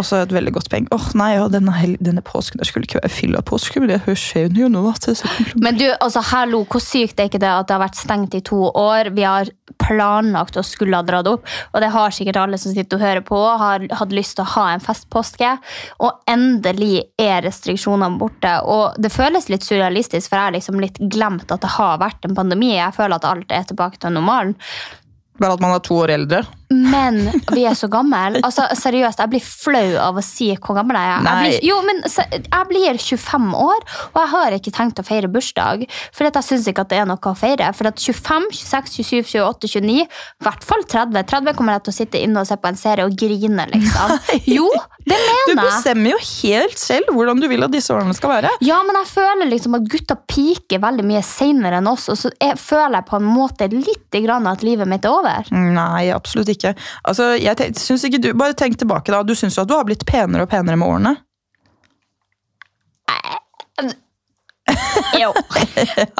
Også 0.00 0.18
et 0.24 0.32
veldig 0.34 0.52
godt 0.56 0.70
poeng. 0.72 0.88
Åh, 0.94 1.06
nei, 1.18 1.30
ja, 1.36 1.46
denne, 1.52 1.74
denne 2.02 2.22
påsken 2.26 2.60
der 2.60 2.68
skulle 2.68 2.88
ikke 2.88 2.98
være 2.98 3.12
fylla 3.12 3.42
påske, 3.46 3.82
men 3.82 3.92
det 3.92 4.00
skjønner 4.18 4.64
jo 4.64 4.70
er 4.70 5.22
Men 5.62 5.78
du, 5.78 5.86
altså 6.00 6.22
hallo, 6.32 6.64
hvor 6.70 6.82
sykt 6.82 7.20
er 7.20 7.30
ikke 7.30 7.42
det 7.42 7.52
at 7.52 7.68
det 7.68 7.76
har 7.76 7.84
vært 7.84 8.00
stengt 8.00 8.34
i 8.34 8.42
to 8.44 8.58
år? 8.70 9.12
Vi 9.16 9.24
har 9.26 9.50
planlagt 9.82 10.58
å 10.58 10.64
skulle 10.66 10.98
ha 10.98 11.06
dratt 11.06 11.30
opp, 11.30 11.46
og 11.72 11.82
det 11.82 11.92
har 11.94 12.14
sikkert 12.14 12.40
alle 12.42 12.58
som 12.60 12.74
sitter 12.74 12.98
og 12.98 13.06
hører 13.06 13.24
på, 13.26 13.38
har 13.62 13.86
hatt 14.00 14.14
lyst 14.14 14.36
til 14.38 14.46
å 14.46 14.52
ha 14.56 14.66
en 14.74 14.84
festpåske, 14.84 15.54
og 16.02 16.30
endelig 16.30 17.06
er 17.20 17.44
restriksjonene 17.46 18.20
borte. 18.20 18.52
Og 18.66 18.98
det 19.02 19.12
føles 19.14 19.50
litt 19.52 19.66
surrealistisk, 19.66 20.30
for 20.30 20.40
jeg 20.40 20.50
har 20.50 20.56
liksom 20.58 20.82
litt 20.82 21.00
glemt 21.00 21.50
at 21.52 21.64
det 21.64 21.74
har 21.78 21.98
vært 22.02 22.26
en 22.26 22.36
pandemi. 22.38 22.74
Jeg 22.76 22.94
føler 22.96 23.18
at 23.18 23.28
alt 23.28 23.52
er 23.54 23.66
tilbake 23.68 24.00
til 24.02 24.16
normalen. 24.16 24.56
Bare 25.36 25.56
at 25.56 25.60
man 25.60 25.74
er 25.74 25.82
to 25.84 25.98
år 26.00 26.14
eldre. 26.14 26.44
Men 26.72 27.20
vi 27.52 27.62
er 27.68 27.76
så 27.78 27.88
gamle. 27.90 28.40
Altså, 28.44 28.66
seriøst, 28.78 29.20
jeg 29.22 29.32
blir 29.32 29.44
flau 29.44 29.96
av 30.02 30.18
å 30.18 30.24
si 30.24 30.48
hvor 30.56 30.78
gammel 30.80 30.98
jeg 30.98 31.12
er. 31.12 31.26
Jeg 31.26 31.44
blir, 31.44 31.68
jo, 31.68 31.76
men 31.86 32.02
jeg 32.06 32.68
blir 32.70 32.98
25 32.98 33.52
år, 33.60 33.86
og 34.12 34.18
jeg 34.22 34.32
har 34.32 34.56
ikke 34.56 34.72
tenkt 34.74 35.02
å 35.02 35.06
feire 35.06 35.30
bursdag. 35.30 35.86
For 36.16 36.26
jeg 36.26 36.46
syns 36.46 36.66
ikke 36.70 36.86
at 36.86 36.92
det 36.92 37.00
er 37.02 37.08
noe 37.08 37.20
å 37.20 37.34
feire. 37.38 37.70
For 37.76 37.90
at 37.90 38.02
25, 38.02 38.48
26, 38.56 38.98
27, 38.98 39.38
28, 39.38 39.70
29, 39.76 40.02
i 40.06 40.46
hvert 40.46 40.66
fall 40.66 40.82
30 40.86 41.22
30 41.26 41.56
kommer 41.56 41.76
jeg 41.76 41.86
til 41.86 41.94
å 41.94 41.96
sitte 42.00 42.22
inne 42.22 42.42
og 42.42 42.48
se 42.48 42.58
på 42.60 42.70
en 42.70 42.78
serie 42.80 43.06
og 43.06 43.14
grine, 43.18 43.68
liksom. 43.72 44.16
Jo, 44.56 44.66
det 45.06 45.16
mener 45.16 45.32
jeg. 45.32 45.54
Du 45.56 45.62
bestemmer 45.62 46.14
jo 46.14 46.18
helt 46.26 46.80
selv 46.80 47.12
hvordan 47.14 47.40
du 47.42 47.48
vil 47.50 47.66
at 47.66 47.74
disse 47.74 47.94
årene 47.94 48.14
skal 48.16 48.34
være. 48.36 48.52
Ja, 48.66 48.80
men 48.86 48.98
jeg 49.00 49.10
føler 49.12 49.50
liksom 49.50 49.78
at 49.78 49.86
gutta 49.90 50.18
piker 50.28 50.82
veldig 50.82 51.06
mye 51.06 51.22
senere 51.26 51.80
enn 51.80 51.90
oss, 51.90 52.08
og 52.12 52.18
så 52.20 52.32
jeg 52.34 52.58
føler 52.60 52.98
jeg 52.98 53.08
på 53.10 53.20
en 53.20 53.28
måte 53.30 53.70
litt 53.72 54.18
grann 54.26 54.48
at 54.50 54.64
livet 54.66 54.88
mitt 54.90 55.06
er 55.06 55.14
over. 55.14 55.50
Nei, 55.54 56.08
absolutt 56.14 56.50
ikke. 56.50 56.55
Altså, 56.64 57.34
jeg 57.40 57.74
syns 57.76 58.04
ikke 58.08 58.22
du, 58.22 58.32
Bare 58.34 58.56
tenk 58.58 58.78
tilbake, 58.78 59.12
da. 59.12 59.22
Du 59.22 59.34
syns 59.34 59.56
jo 59.56 59.62
at 59.62 59.68
du 59.68 59.74
har 59.76 59.84
blitt 59.84 60.06
penere 60.08 60.46
og 60.46 60.50
penere 60.50 60.76
med 60.76 60.88
årene. 60.88 61.16
Jo, 65.20 65.30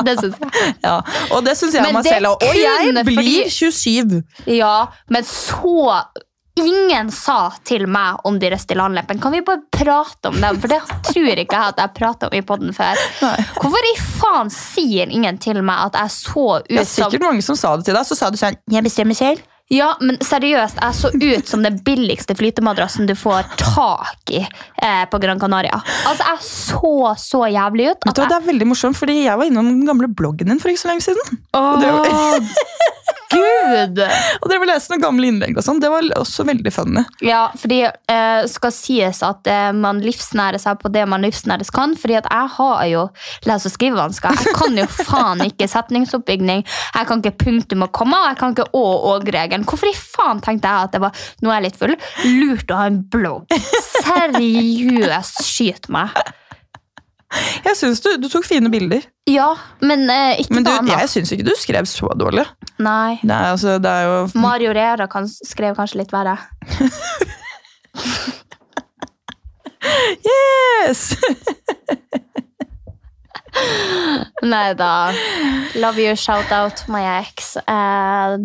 det 0.04 0.14
syns 0.20 0.36
jeg. 0.38 0.50
Ja, 0.86 1.00
Og 1.34 1.42
det 1.44 1.56
syns 1.58 1.74
jeg 1.74 1.82
Men 1.82 1.98
meg 1.98 2.06
selv 2.06 2.34
òg. 2.34 2.44
Og 2.46 2.60
jeg 2.60 3.04
blir 3.08 3.50
27. 3.50 4.22
Ja, 4.54 4.86
men 5.10 5.26
så 5.26 6.04
Ingen 6.56 7.10
sa 7.12 7.50
til 7.68 7.82
meg 7.84 8.22
om 8.24 8.38
de 8.40 8.48
Restylane-leppene. 8.48 9.20
Kan 9.20 9.34
vi 9.34 9.42
bare 9.44 9.60
prate 9.68 10.30
om 10.30 10.38
dem? 10.40 10.56
For 10.62 10.72
det 10.72 10.78
tror 11.04 11.42
ikke 11.42 11.58
jeg 11.58 11.74
at 11.74 11.82
jeg 11.82 11.92
pratet 11.98 12.30
om 12.30 12.36
i 12.38 12.40
podden 12.48 12.72
før. 12.72 12.96
Nei. 13.20 13.34
Hvorfor 13.58 13.88
i 13.90 13.92
faen 14.00 14.48
sier 14.54 15.12
ingen 15.12 15.36
til 15.42 15.60
meg 15.60 15.90
at 15.90 15.98
jeg 16.00 16.14
så 16.14 16.46
Det 16.64 16.80
er 16.80 16.88
sikkert 16.88 17.26
mange 17.28 17.44
som 17.44 17.60
sa 17.60 17.74
det 17.76 17.84
til 17.90 17.98
deg. 17.98 18.08
Så 18.08 18.16
sa 18.16 18.32
du 18.32 18.40
sånn 18.40 18.56
Jeg 18.72 18.86
bestemmer 18.88 19.18
selv. 19.18 19.44
Ja, 19.72 19.88
men 19.98 20.20
seriøst, 20.22 20.78
jeg 20.78 20.94
så 20.94 21.08
ut 21.10 21.48
som 21.50 21.64
den 21.66 21.80
billigste 21.82 22.36
flytemadrassen 22.38 23.08
du 23.08 23.16
får 23.18 23.48
tak 23.58 24.30
i 24.30 24.44
eh, 24.44 25.02
på 25.10 25.18
Gran 25.18 25.40
Canaria. 25.42 25.80
Altså, 26.06 26.22
jeg 26.22 26.44
så 26.46 26.92
så 27.18 27.40
jævlig 27.50 27.88
ut. 27.90 28.06
Vet 28.06 28.14
du 28.14 28.22
Det 28.22 28.36
er 28.38 28.46
veldig 28.46 28.68
morsomt, 28.70 28.98
fordi 28.98 29.24
jeg 29.24 29.34
var 29.40 29.50
innom 29.50 29.72
den 29.72 29.88
gamle 29.88 30.06
bloggen 30.06 30.52
din 30.52 30.62
for 30.62 30.70
ikke 30.70 30.84
så 30.84 30.92
lenge 30.92 31.02
siden. 31.08 31.40
Var, 31.50 32.46
Gud! 33.32 33.98
og 34.40 34.46
dere 34.50 34.60
vil 34.62 34.70
lese 34.70 34.92
noen 34.92 35.02
gamle 35.02 35.28
innlegg 35.30 35.56
og 35.58 35.64
sånn. 35.66 35.80
Det 35.82 35.90
var 35.90 36.06
også 36.20 36.44
veldig 36.46 36.72
funny. 36.72 37.02
Ja, 37.26 37.46
fordi 37.58 37.80
eh, 37.86 38.42
skal 38.50 38.72
sies 38.74 39.22
at 39.26 39.48
eh, 39.50 39.70
man 39.76 39.98
livsnærer 40.04 40.60
seg 40.62 40.78
på 40.82 40.92
det 40.94 41.02
man 41.10 41.24
livsnæres 41.26 41.72
kan. 41.74 41.96
Fordi 41.98 42.18
at 42.20 42.28
jeg 42.30 42.52
har 42.56 42.84
jo 42.92 43.04
lese- 43.48 43.70
og 43.70 43.74
skrivevansker. 43.74 44.38
Jeg 44.46 44.54
kan 44.58 44.78
jo 44.78 44.86
faen 45.08 45.42
ikke 45.48 45.66
setningsoppbygning. 45.70 46.62
Jeg 46.94 47.08
kan 47.10 47.22
ikke 47.24 47.36
punktum 47.44 47.82
og 47.88 47.92
komma, 47.96 48.22
og 48.24 48.30
jeg 48.32 48.40
kan 48.42 48.54
ikke 48.56 48.68
å- 48.70 48.84
og 48.86 49.04
og-regelen. 49.16 49.66
Hvorfor 49.66 49.90
i 49.90 49.96
faen 49.96 50.40
tenkte 50.44 50.68
jeg 50.70 50.86
at 50.88 50.92
det 50.96 51.00
var 51.02 51.26
nå 51.42 51.50
er 51.50 51.60
jeg 51.60 51.66
litt 51.70 51.78
full, 51.80 51.94
lurt 52.30 52.70
å 52.72 52.78
ha 52.80 52.86
en 52.90 53.02
blogg? 53.12 53.50
Seriøst, 54.00 55.42
skyt 55.46 55.88
meg. 55.92 56.14
Jeg 57.66 57.74
syns 57.76 57.98
du, 58.04 58.12
du 58.22 58.28
tok 58.30 58.46
fine 58.46 58.70
bilder. 58.72 59.02
Ja, 59.28 59.48
men 59.82 60.04
eh, 60.12 60.38
ikke 60.40 60.54
Men 60.54 60.64
du, 60.64 60.70
noe 60.70 60.78
annet. 60.84 61.00
jeg 61.04 61.10
syns 61.16 61.32
ikke 61.34 61.46
du 61.48 61.54
skrev 61.58 61.88
så 61.90 62.12
dårlig. 62.16 62.44
Nei. 62.78 63.18
Er, 63.24 63.52
altså, 63.54 63.78
det 63.80 63.88
er 63.90 64.04
jo 64.04 64.16
Mario 64.40 64.72
Rera 64.76 65.06
kan, 65.08 65.28
skrev 65.28 65.76
kanskje 65.78 66.02
litt 66.02 66.12
verre. 66.12 66.36
Yes! 70.26 71.14
Nei 74.42 74.74
da. 74.76 75.12
Love 75.80 76.02
you, 76.02 76.16
shout 76.16 76.52
out 76.52 76.82
my 76.92 77.02
ex. 77.20 77.56
Uh, 77.56 78.36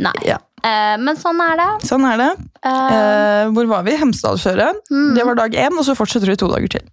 nei. 0.00 0.16
Ja. 0.26 0.40
Uh, 0.66 0.96
men 0.98 1.14
sånn 1.20 1.38
er 1.44 1.60
det. 1.60 1.68
Sånn 1.86 2.06
er 2.08 2.18
det. 2.18 2.30
Uh, 2.66 3.52
hvor 3.54 3.68
var 3.70 3.86
vi? 3.86 3.94
Hemsedalsøret. 4.00 4.82
Mm. 4.90 5.12
Det 5.18 5.26
var 5.28 5.38
dag 5.38 5.54
én, 5.66 5.78
og 5.78 5.84
så 5.86 5.94
fortsetter 5.98 6.32
vi 6.32 6.38
to 6.40 6.48
dager 6.50 6.78
til. 6.78 6.84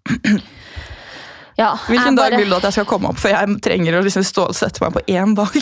ja, 1.62 1.72
Hvilken 1.88 2.20
dag 2.20 2.30
bare- 2.30 2.44
vil 2.44 2.54
du 2.54 2.56
at 2.60 2.70
jeg 2.70 2.78
skal 2.78 2.90
komme 2.90 3.10
opp? 3.10 3.20
For 3.24 3.34
jeg 3.34 3.58
trenger 3.66 3.98
å 3.98 4.06
liksom 4.06 4.26
stå 4.28 4.44
og 4.52 4.58
sette 4.58 4.84
meg 4.86 4.92
på 5.00 5.06
én 5.10 5.34
dag. 5.40 5.54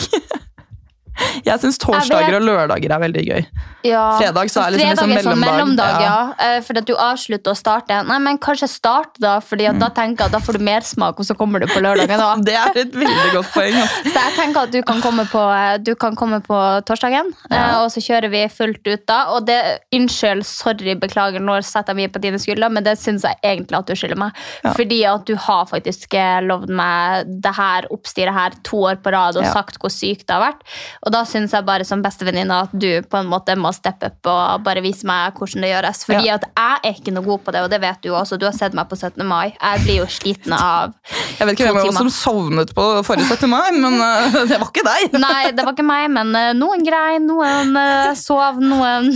jeg 1.44 1.60
syns 1.62 1.78
torsdager 1.82 2.36
og 2.38 2.44
lørdager 2.46 2.92
er 2.94 3.00
veldig 3.02 3.22
gøy. 3.26 3.42
Ja. 3.86 4.02
Fredag 4.18 4.50
så 4.52 4.62
er 4.62 4.74
liksom 4.76 4.88
Fredag 4.92 5.08
liksom 5.08 5.12
er 5.12 5.24
sånn 5.26 5.40
mellomdag. 5.42 5.96
mellomdag, 5.98 6.02
ja. 6.04 6.56
Eh, 6.56 6.60
Fordi 6.62 6.82
at 6.82 6.88
du 6.88 6.94
avslutter 6.96 7.52
å 7.54 7.58
starte. 7.58 7.98
Nei, 8.06 8.18
men 8.22 8.38
kanskje 8.42 8.68
start 8.70 9.18
da, 9.22 9.36
fordi 9.42 9.66
at 9.70 9.78
da 9.82 9.88
tenker 9.94 10.24
jeg 10.24 10.30
at 10.30 10.36
da 10.36 10.40
får 10.44 10.58
du 10.60 10.64
mersmak, 10.66 11.18
og 11.18 11.26
så 11.26 11.34
kommer 11.38 11.62
du 11.62 11.66
på 11.70 11.82
lørdagen 11.82 12.20
da. 12.22 12.30
Det 12.48 12.54
er 12.58 12.78
et 12.84 12.94
veldig 12.94 13.32
godt 13.34 13.50
poeng. 13.54 13.78
Så 14.12 14.14
jeg 14.14 14.34
tenker 14.36 14.66
at 14.68 14.72
du 14.74 14.80
kan 14.86 15.00
komme 15.02 15.24
på, 15.30 15.42
du 15.84 15.92
kan 15.98 16.16
komme 16.18 16.40
på 16.44 16.58
torsdagen, 16.88 17.32
ja. 17.50 17.62
og 17.82 17.90
så 17.94 18.00
kjører 18.02 18.30
vi 18.32 18.42
fullt 18.52 18.86
ut 18.86 19.04
da. 19.08 19.18
Og 19.34 19.46
det, 19.48 19.58
unnskyld, 19.94 20.44
sorry, 20.46 20.94
beklager, 21.00 21.42
nå 21.42 21.58
setter 21.66 21.92
jeg 21.94 22.00
mye 22.02 22.12
på 22.12 22.22
dine 22.22 22.40
skuldre, 22.42 22.70
men 22.72 22.84
det 22.86 22.96
synes 23.00 23.24
jeg 23.26 23.38
egentlig 23.42 23.78
at 23.78 23.90
du 23.90 23.94
skylder 23.98 24.20
meg. 24.24 24.38
Ja. 24.64 24.72
Fordi 24.78 25.00
at 25.08 25.26
du 25.28 25.34
har 25.48 25.66
faktisk 25.70 26.14
eh, 26.18 26.40
lovd 26.46 26.72
meg 26.78 27.30
det 27.42 27.54
her 27.56 27.88
oppstyret 27.94 28.34
her 28.36 28.56
to 28.66 28.82
år 28.92 29.00
på 29.02 29.12
rad 29.14 29.38
og 29.40 29.46
Ja. 29.46 29.52
sagt 29.54 29.78
hvor 29.82 29.90
sykt 29.92 30.26
det 30.28 30.36
har 30.36 30.44
vært. 30.52 30.62
Og 31.02 31.10
da 31.10 31.24
syns 31.26 31.50
jeg 31.50 31.66
bare 31.66 31.82
som 31.86 32.02
bestevenninne 32.02 32.60
at 32.68 32.74
du 32.78 33.02
på 33.10 33.18
en 33.18 33.26
måte 33.30 33.56
må 33.58 33.72
steppe 33.74 34.06
opp 34.06 34.28
og 34.30 34.62
bare 34.66 34.82
vise 34.84 35.06
meg 35.08 35.34
hvordan 35.34 35.64
det 35.64 35.72
gjøres. 35.72 36.04
Fordi 36.06 36.28
Ja. 36.28 36.36
at 36.38 36.44
jeg 36.46 36.78
er 36.84 36.94
ikke 36.94 37.14
noe 37.16 37.26
god 37.26 37.40
på 37.42 37.52
det, 37.52 37.62
og 37.64 37.70
det 37.70 37.80
vet 37.82 38.00
du 38.02 38.10
også. 38.14 38.38
Du 38.38 38.46
har 38.46 38.54
sett 38.54 38.74
meg 38.74 38.88
på 38.88 38.94
17. 38.96 39.26
mai. 39.26 39.52
Jeg 39.58 39.82
blir 39.82 39.98
jo 39.98 40.06
sliten 40.06 40.54
av 40.54 40.94
Jeg 41.38 41.46
vet 41.48 41.58
ikke 41.58 41.66
hvem 41.72 41.80
av 41.82 41.86
var 41.90 41.98
som 41.98 42.12
sovnet 42.14 42.74
på 42.74 42.86
forrige 43.02 43.26
17. 43.26 43.50
mai, 43.50 43.72
men 43.72 43.98
uh, 43.98 44.46
det 44.46 44.60
var 44.60 44.70
ikke 44.70 44.86
deg. 44.86 45.18
Nei, 45.26 45.50
det 45.50 45.64
var 45.66 45.74
ikke 45.74 45.86
meg, 45.90 46.08
men 46.10 46.34
uh, 46.38 46.52
noen 46.54 46.86
grein, 46.86 47.26
noen 47.26 47.74
uh, 47.76 48.14
sov, 48.14 48.62
noen 48.62 49.10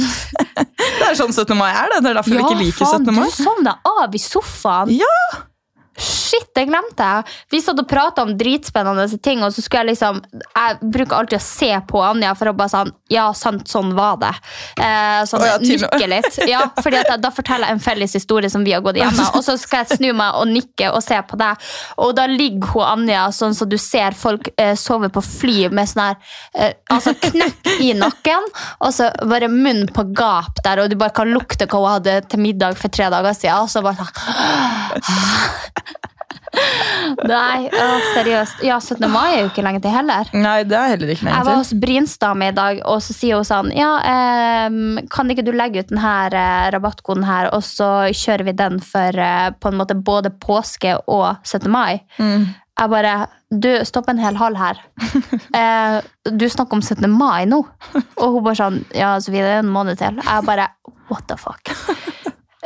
Det 0.98 1.06
er 1.06 1.14
sånn 1.18 1.32
17. 1.32 1.54
mai 1.56 1.70
er 1.70 1.92
det. 1.94 2.02
Det 2.02 2.10
er 2.10 2.18
derfor 2.18 2.34
vi 2.34 2.42
ikke 2.42 2.62
liker 2.64 2.82
faen, 2.82 3.06
17. 3.06 3.14
mai. 3.14 3.26
Ja, 3.26 3.30
faen, 3.30 3.36
du 3.36 3.44
sovna 3.46 3.78
av 4.02 4.14
i 4.16 4.22
sofaen. 4.22 4.96
Ja! 4.98 5.18
Shit, 5.96 6.50
det 6.54 6.66
glemte 6.68 7.04
jeg. 7.04 7.24
Vi 7.54 7.60
satt 7.64 7.78
og 7.80 7.86
prata 7.88 8.24
om 8.26 8.34
dritspennende 8.36 9.06
ting, 9.22 9.40
og 9.44 9.52
så 9.54 9.62
skulle 9.64 9.84
jeg 9.86 9.94
liksom 9.94 10.18
Jeg 10.34 10.76
bruker 10.82 11.16
alltid 11.16 11.38
å 11.38 11.44
se 11.44 11.70
på 11.88 12.02
Anja 12.04 12.34
for 12.36 12.50
å 12.50 12.54
bare 12.56 12.72
sånn 12.72 12.92
Ja, 13.12 13.30
sant, 13.36 13.64
sånn 13.70 13.94
var 13.96 14.18
det. 14.20 14.32
Eh, 14.82 15.22
sånn 15.28 15.44
oh, 15.44 15.48
ja, 15.48 15.56
nikke 15.62 16.08
litt. 16.10 16.38
Ja, 16.50 16.66
fordi 16.82 17.00
jeg, 17.00 17.20
Da 17.22 17.30
forteller 17.34 17.70
jeg 17.70 17.78
en 17.78 17.84
felles 17.84 18.16
historie 18.18 18.50
som 18.52 18.64
vi 18.66 18.74
har 18.76 18.84
gått 18.84 18.98
igjennom, 19.00 19.30
og 19.38 19.44
så 19.46 19.56
skal 19.60 19.84
jeg 19.84 20.00
snu 20.00 20.10
meg 20.16 20.36
og 20.40 20.50
nikke 20.50 20.90
og 20.92 21.00
se 21.04 21.16
på 21.26 21.38
deg, 21.40 21.64
og 22.02 22.12
da 22.18 22.26
ligger 22.30 22.74
hun 22.74 22.86
Anja 22.86 23.26
sånn 23.34 23.56
som 23.56 23.68
du 23.70 23.78
ser 23.80 24.16
folk 24.16 24.50
eh, 24.60 24.74
sove 24.78 25.08
på 25.12 25.22
fly 25.24 25.68
med 25.74 25.88
sånn 25.90 26.04
her 26.04 26.16
eh, 26.54 26.72
Altså 26.92 27.14
knekk 27.20 27.72
i 27.82 27.92
nakken, 27.96 28.46
og 28.84 28.92
så 28.94 29.08
bare 29.26 29.48
munn 29.52 29.86
på 29.92 30.06
gap 30.16 30.60
der, 30.64 30.82
og 30.82 30.92
du 30.92 30.96
bare 31.00 31.14
kan 31.16 31.30
lukte 31.32 31.68
hva 31.70 31.82
hun 31.82 31.92
hadde 31.96 32.18
til 32.30 32.42
middag 32.42 32.78
for 32.80 32.92
tre 32.92 33.08
dager 33.12 33.36
siden, 33.36 33.64
og 33.64 33.70
så 33.72 33.82
bare 33.84 34.04
sånn 34.04 34.12
Nei, 37.36 37.68
å, 37.70 37.86
seriøst. 38.14 38.62
Ja, 38.66 38.78
17. 38.80 39.06
mai 39.12 39.36
er 39.36 39.40
jo 39.44 39.50
ikke 39.50 39.64
lenge 39.66 39.82
til 39.84 39.94
heller. 39.94 40.30
Nei, 40.34 40.58
det 40.68 40.78
er 40.78 40.92
heller 40.94 41.12
ikke 41.14 41.26
lenge 41.26 41.32
til. 41.32 41.38
Jeg 41.38 41.48
var 41.48 41.60
hos 41.60 41.72
Brinsdame 41.84 42.50
i 42.50 42.56
dag, 42.56 42.82
og 42.88 43.00
så 43.04 43.16
sier 43.16 43.40
hun 43.40 43.48
sånn 43.48 43.72
Ja, 43.76 43.92
eh, 44.02 45.06
kan 45.12 45.32
ikke 45.32 45.46
du 45.46 45.52
legge 45.56 45.84
ut 45.84 45.92
denne 45.92 46.14
eh, 46.30 46.68
rabattkoden 46.74 47.26
her, 47.28 47.50
og 47.56 47.64
så 47.66 47.90
kjører 48.12 48.50
vi 48.50 48.56
den 48.58 48.78
for 48.84 49.22
eh, 49.26 49.48
på 49.56 49.72
en 49.72 49.80
måte 49.80 49.98
både 49.98 50.32
påske 50.42 50.96
og 51.06 51.28
17. 51.46 51.68
mai? 51.72 52.00
Mm. 52.18 52.48
Jeg 52.76 52.92
bare 52.92 53.14
Du, 53.48 53.70
stopp 53.88 54.08
en 54.10 54.18
hel 54.20 54.36
hal 54.40 54.58
her. 54.58 54.82
Eh, 55.56 56.00
du 56.28 56.44
snakker 56.50 56.76
om 56.76 56.82
17. 56.82 57.06
mai 57.08 57.46
nå. 57.48 57.62
Og 58.20 58.34
hun 58.34 58.44
bare 58.44 58.58
sånn 58.58 58.82
Ja, 58.92 59.14
så 59.22 59.32
vi 59.32 59.40
det 59.40 59.54
er 59.54 59.62
en 59.62 59.72
måned 59.72 59.96
til. 60.02 60.20
Jeg 60.20 60.44
bare 60.44 60.68
What 61.08 61.28
the 61.30 61.38
fuck? 61.40 61.70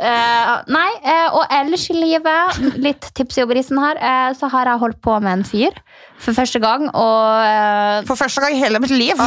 Eh, 0.01 0.53
nei, 0.73 0.89
uh, 1.05 1.35
og 1.37 1.51
ellers 1.53 1.83
i 1.93 1.95
livet, 1.97 2.61
litt 2.81 3.05
tips 3.17 3.37
i 3.37 3.43
obrisen 3.45 3.77
her, 3.77 3.99
uh, 4.01 4.29
så 4.33 4.49
har 4.49 4.71
jeg 4.71 4.81
holdt 4.81 5.01
på 5.05 5.17
med 5.21 5.35
en 5.35 5.45
fyr 5.45 5.77
for 6.21 6.37
første 6.37 6.59
gang, 6.63 6.87
og 6.93 7.43
eh, 7.45 8.05
For 8.07 8.19
første 8.19 8.41
gang 8.43 8.55
i 8.55 8.61
hele 8.61 8.79
mitt 8.83 8.93
liv. 8.93 9.19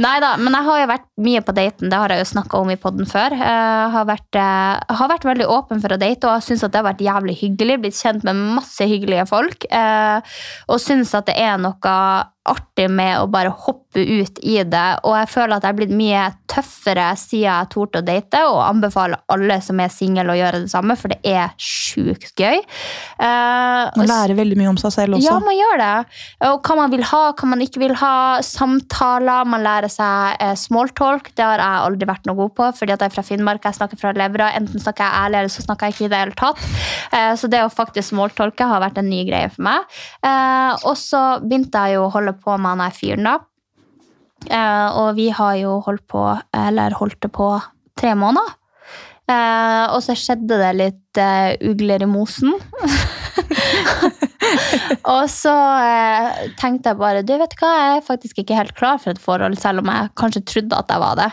Nei 0.00 0.14
da, 0.22 0.34
men 0.40 0.54
jeg 0.56 0.66
har 0.68 0.80
jo 0.84 0.90
vært 0.94 1.06
mye 1.26 1.42
på 1.46 1.54
daten. 1.56 1.90
Det 1.92 2.00
har 2.00 2.14
jeg 2.14 2.24
jo 2.24 2.30
snakka 2.32 2.60
om 2.62 2.70
i 2.74 2.78
poden 2.80 3.06
før. 3.10 3.34
Jeg 3.38 3.90
har 3.96 4.08
vært, 4.08 4.40
eh, 4.40 4.96
har 5.00 5.10
vært 5.10 5.26
veldig 5.28 5.48
åpen 5.50 5.82
for 5.84 5.94
å 5.94 6.00
date, 6.00 6.24
og 6.28 6.38
jeg 6.38 6.48
syns 6.50 6.66
det 6.68 6.78
har 6.80 6.86
vært 6.88 7.04
jævlig 7.04 7.36
hyggelig. 7.42 7.80
Blitt 7.84 7.98
kjent 8.00 8.24
med 8.24 8.36
masse 8.60 8.86
hyggelige 8.86 9.26
folk. 9.28 9.66
eh, 9.70 10.20
Og 10.68 10.78
syns 10.80 11.14
at 11.14 11.26
det 11.26 11.36
er 11.38 11.58
noe 11.58 12.30
artig 12.44 12.90
med 12.92 13.16
å 13.22 13.26
bare 13.32 13.48
hoppe 13.48 14.02
ut 14.04 14.38
i 14.44 14.58
det. 14.68 14.88
Og 15.08 15.14
jeg 15.16 15.28
føler 15.32 15.56
at 15.56 15.62
jeg 15.64 15.72
er 15.72 15.78
blitt 15.78 15.94
mye 15.96 16.24
tøffere 16.50 17.06
siden 17.16 17.46
jeg 17.46 17.70
torde 17.72 18.02
å 18.02 18.04
date, 18.04 18.42
og 18.50 18.58
anbefaler 18.66 19.16
alle 19.32 19.56
som 19.64 19.80
er 19.80 19.88
single 19.88 20.28
å 20.28 20.36
gjøre 20.36 20.60
det 20.66 20.68
samme, 20.70 20.92
for 21.00 21.08
det 21.08 21.20
er 21.24 21.54
sjukt 21.56 22.34
gøy. 22.36 22.60
Uh, 23.16 23.88
Man 23.96 24.10
lærer 24.10 24.36
veldig 24.36 24.58
mye 24.60 24.68
om 24.74 24.76
seg 24.76 24.92
selv 24.92 25.16
også. 25.16 25.24
ja, 25.30 25.38
man 25.40 25.56
gjør 25.56 25.80
det. 25.80 26.03
Og 26.48 26.66
hva 26.66 26.76
man 26.78 26.92
vil 26.92 27.04
ha, 27.08 27.22
hva 27.32 27.48
man 27.50 27.62
ikke 27.64 27.82
vil 27.82 27.94
ha. 28.00 28.40
Samtaler. 28.44 29.48
Man 29.50 29.64
lærer 29.64 29.92
seg 29.92 30.40
eh, 30.42 30.54
smalltalk. 30.58 31.30
Det 31.36 31.44
har 31.44 31.62
jeg 31.62 31.84
aldri 31.88 32.08
vært 32.10 32.28
noe 32.28 32.38
god 32.38 32.54
på, 32.58 32.68
fordi 32.80 32.94
at 32.94 33.04
jeg 33.04 33.12
er 33.12 33.16
fra 33.16 33.26
Finnmark. 33.26 33.64
Jeg 33.64 33.78
snakker 33.78 34.00
fra 34.00 34.14
levra. 34.16 34.50
Enten 34.58 34.82
snakker 34.82 35.06
jeg 35.06 35.24
ærlig, 35.24 35.40
eller 35.40 35.54
så 35.54 35.64
snakker 35.66 35.90
jeg 35.90 35.96
ikke 35.96 36.06
i 36.06 36.12
det 36.12 36.22
hele 36.24 36.38
tatt. 36.38 36.62
Eh, 37.14 37.32
så 37.40 37.50
det 37.52 37.64
å 37.64 37.72
faktisk 37.72 38.12
smalltalke 38.12 38.68
har 38.70 38.84
vært 38.84 39.00
en 39.02 39.10
ny 39.10 39.24
greie 39.28 39.50
for 39.52 39.66
meg. 39.66 39.96
Eh, 40.24 40.72
og 40.84 40.96
så 41.00 41.24
begynte 41.44 41.86
jeg 41.86 41.98
jo 41.98 42.06
å 42.08 42.12
holde 42.14 42.36
på 42.40 42.56
med 42.58 42.74
han 42.74 42.84
her 42.86 42.96
fyren, 42.96 43.30
da. 43.30 43.38
Eh, 44.50 44.88
og 45.00 45.14
vi 45.16 45.30
har 45.32 45.56
jo 45.60 45.78
holdt 45.86 46.04
på, 46.10 46.26
eller 46.66 46.98
holdt 46.98 47.22
det 47.24 47.32
på, 47.34 47.48
tre 47.98 48.12
måneder. 48.18 48.56
Eh, 49.24 49.84
og 49.94 50.02
så 50.04 50.12
skjedde 50.18 50.58
det 50.60 50.72
litt 50.76 51.20
eh, 51.20 51.54
ugler 51.64 52.04
i 52.04 52.10
mosen. 52.10 52.52
og 55.14 55.24
så 55.32 55.52
eh, 55.84 56.44
tenkte 56.60 56.92
jeg 56.92 57.00
bare 57.00 57.24
du 57.26 57.34
vet 57.40 57.56
hva, 57.60 57.72
jeg 57.78 57.98
er 57.98 58.06
faktisk 58.06 58.40
ikke 58.42 58.58
helt 58.58 58.74
klar 58.78 59.00
for 59.02 59.14
et 59.14 59.22
forhold, 59.22 59.58
selv 59.60 59.82
om 59.82 59.90
jeg 59.92 60.12
kanskje 60.20 60.44
trodde 60.50 60.80
at 60.80 60.94
jeg 60.94 61.02
var 61.04 61.20
det. 61.20 61.28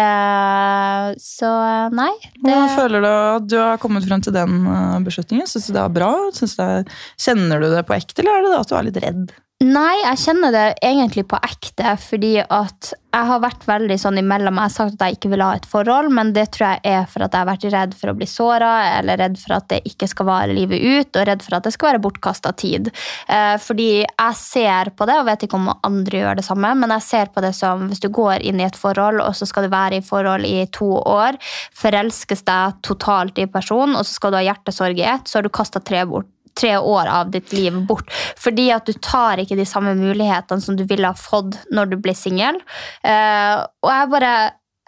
Eh, 0.00 1.10
så 1.24 1.50
eh, 1.50 1.98
nei. 1.98 2.12
Det, 2.38 2.46
Hvordan 2.46 2.74
føler 2.78 3.04
du 3.04 3.10
at 3.10 3.50
du 3.50 3.58
har 3.58 3.82
kommet 3.82 4.06
frem 4.08 4.24
til 4.24 4.36
den 4.36 4.64
eh, 4.70 4.98
beslutningen? 5.06 5.50
Synes 5.50 5.70
du 5.70 5.76
det 5.76 5.84
er 5.84 5.94
bra? 6.00 6.10
Det, 6.40 6.72
kjenner 7.20 7.62
du 7.62 7.70
det 7.72 7.86
på 7.88 7.96
ekte, 7.96 8.22
eller 8.22 8.38
er 8.38 8.46
det 8.46 8.52
da 8.54 8.64
at 8.64 8.70
du 8.72 8.76
er 8.78 8.90
litt 8.90 9.00
redd? 9.04 9.38
Nei, 9.60 9.98
jeg 10.00 10.16
kjenner 10.22 10.54
det 10.54 10.68
egentlig 10.80 11.26
på 11.28 11.36
ekte, 11.36 11.90
fordi 12.00 12.30
at 12.40 12.94
jeg 12.94 13.26
har 13.28 13.42
vært 13.42 13.66
veldig 13.68 13.98
sånn 14.00 14.16
imellom. 14.16 14.56
Jeg 14.56 14.70
har 14.70 14.72
sagt 14.72 14.94
at 14.96 15.02
jeg 15.04 15.18
ikke 15.18 15.32
vil 15.34 15.44
ha 15.44 15.50
et 15.58 15.66
forhold, 15.68 16.08
men 16.16 16.30
det 16.32 16.46
tror 16.54 16.64
jeg 16.64 16.94
er 16.94 17.04
for 17.12 17.26
at 17.26 17.36
jeg 17.36 17.42
har 17.42 17.48
vært 17.50 17.66
redd 17.74 17.92
for 17.98 18.08
å 18.08 18.14
bli 18.16 18.28
såra, 18.30 18.70
eller 18.94 19.20
redd 19.20 19.36
for 19.36 19.58
at 19.58 19.68
det 19.68 19.82
ikke 19.90 20.08
skal 20.08 20.30
vare 20.30 20.56
livet 20.56 20.80
ut, 20.80 21.12
og 21.12 21.28
redd 21.28 21.44
for 21.44 21.58
at 21.58 21.68
det 21.68 21.74
skal 21.76 21.90
være 21.90 22.02
bortkasta 22.06 22.54
tid. 22.56 22.88
Eh, 23.28 23.58
fordi 23.60 23.90
jeg 24.00 24.40
ser 24.40 24.94
på 24.96 25.10
det, 25.12 25.18
og 25.20 25.28
vet 25.28 25.44
ikke 25.44 25.60
om 25.60 25.68
andre 25.76 26.24
gjør 26.24 26.40
det 26.40 26.48
samme, 26.48 26.72
men 26.80 26.96
jeg 26.96 27.08
ser 27.10 27.36
på 27.36 27.44
det 27.44 27.52
som 27.60 27.84
hvis 27.92 28.00
du 28.00 28.08
går 28.08 28.40
inn 28.40 28.64
i 28.64 28.68
et 28.70 28.80
forhold, 28.80 29.20
og 29.20 29.36
så 29.36 29.44
skal 29.44 29.68
du 29.68 29.74
være 29.76 30.00
i 30.00 30.08
forhold 30.08 30.48
i 30.48 30.64
to 30.72 30.88
år, 31.04 31.36
forelskes 31.76 32.48
deg 32.48 32.80
totalt 32.80 33.36
i 33.36 33.50
personen, 33.60 34.00
og 34.00 34.08
så 34.08 34.16
skal 34.16 34.32
du 34.32 34.40
ha 34.40 34.46
hjertesorg 34.48 35.04
i 35.04 35.08
ett, 35.18 35.28
så 35.28 35.42
har 35.42 35.44
du 35.44 35.52
kasta 35.52 35.84
tre 35.84 36.08
bort 36.08 36.32
tre 36.60 36.76
år 36.78 37.10
av 37.10 37.34
ditt 37.34 37.54
liv 37.56 37.80
bort. 37.88 38.12
Fordi 38.40 38.70
at 38.74 38.86
du 38.88 38.94
tar 39.00 39.42
ikke 39.42 39.58
de 39.58 39.68
samme 39.68 39.96
mulighetene 39.98 40.62
som 40.62 40.78
du 40.78 40.86
ville 40.88 41.10
ha 41.10 41.16
fått 41.16 41.58
når 41.74 41.92
du 41.92 42.00
blir 42.00 42.18
singel. 42.18 42.60
Uh, 43.04 43.66
og 43.84 43.92
jeg 43.94 44.10
bare 44.14 44.34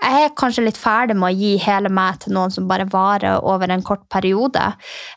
jeg 0.03 0.25
er 0.27 0.33
kanskje 0.39 0.65
litt 0.67 0.79
ferdig 0.81 1.15
med 1.19 1.31
å 1.31 1.37
gi 1.37 1.53
hele 1.63 1.91
meg 1.93 2.19
til 2.25 2.35
noen 2.35 2.51
som 2.51 2.67
bare 2.71 2.89
varer 2.91 3.45
over 3.47 3.71
en 3.71 3.85
kort 3.87 4.03
periode. 4.11 4.65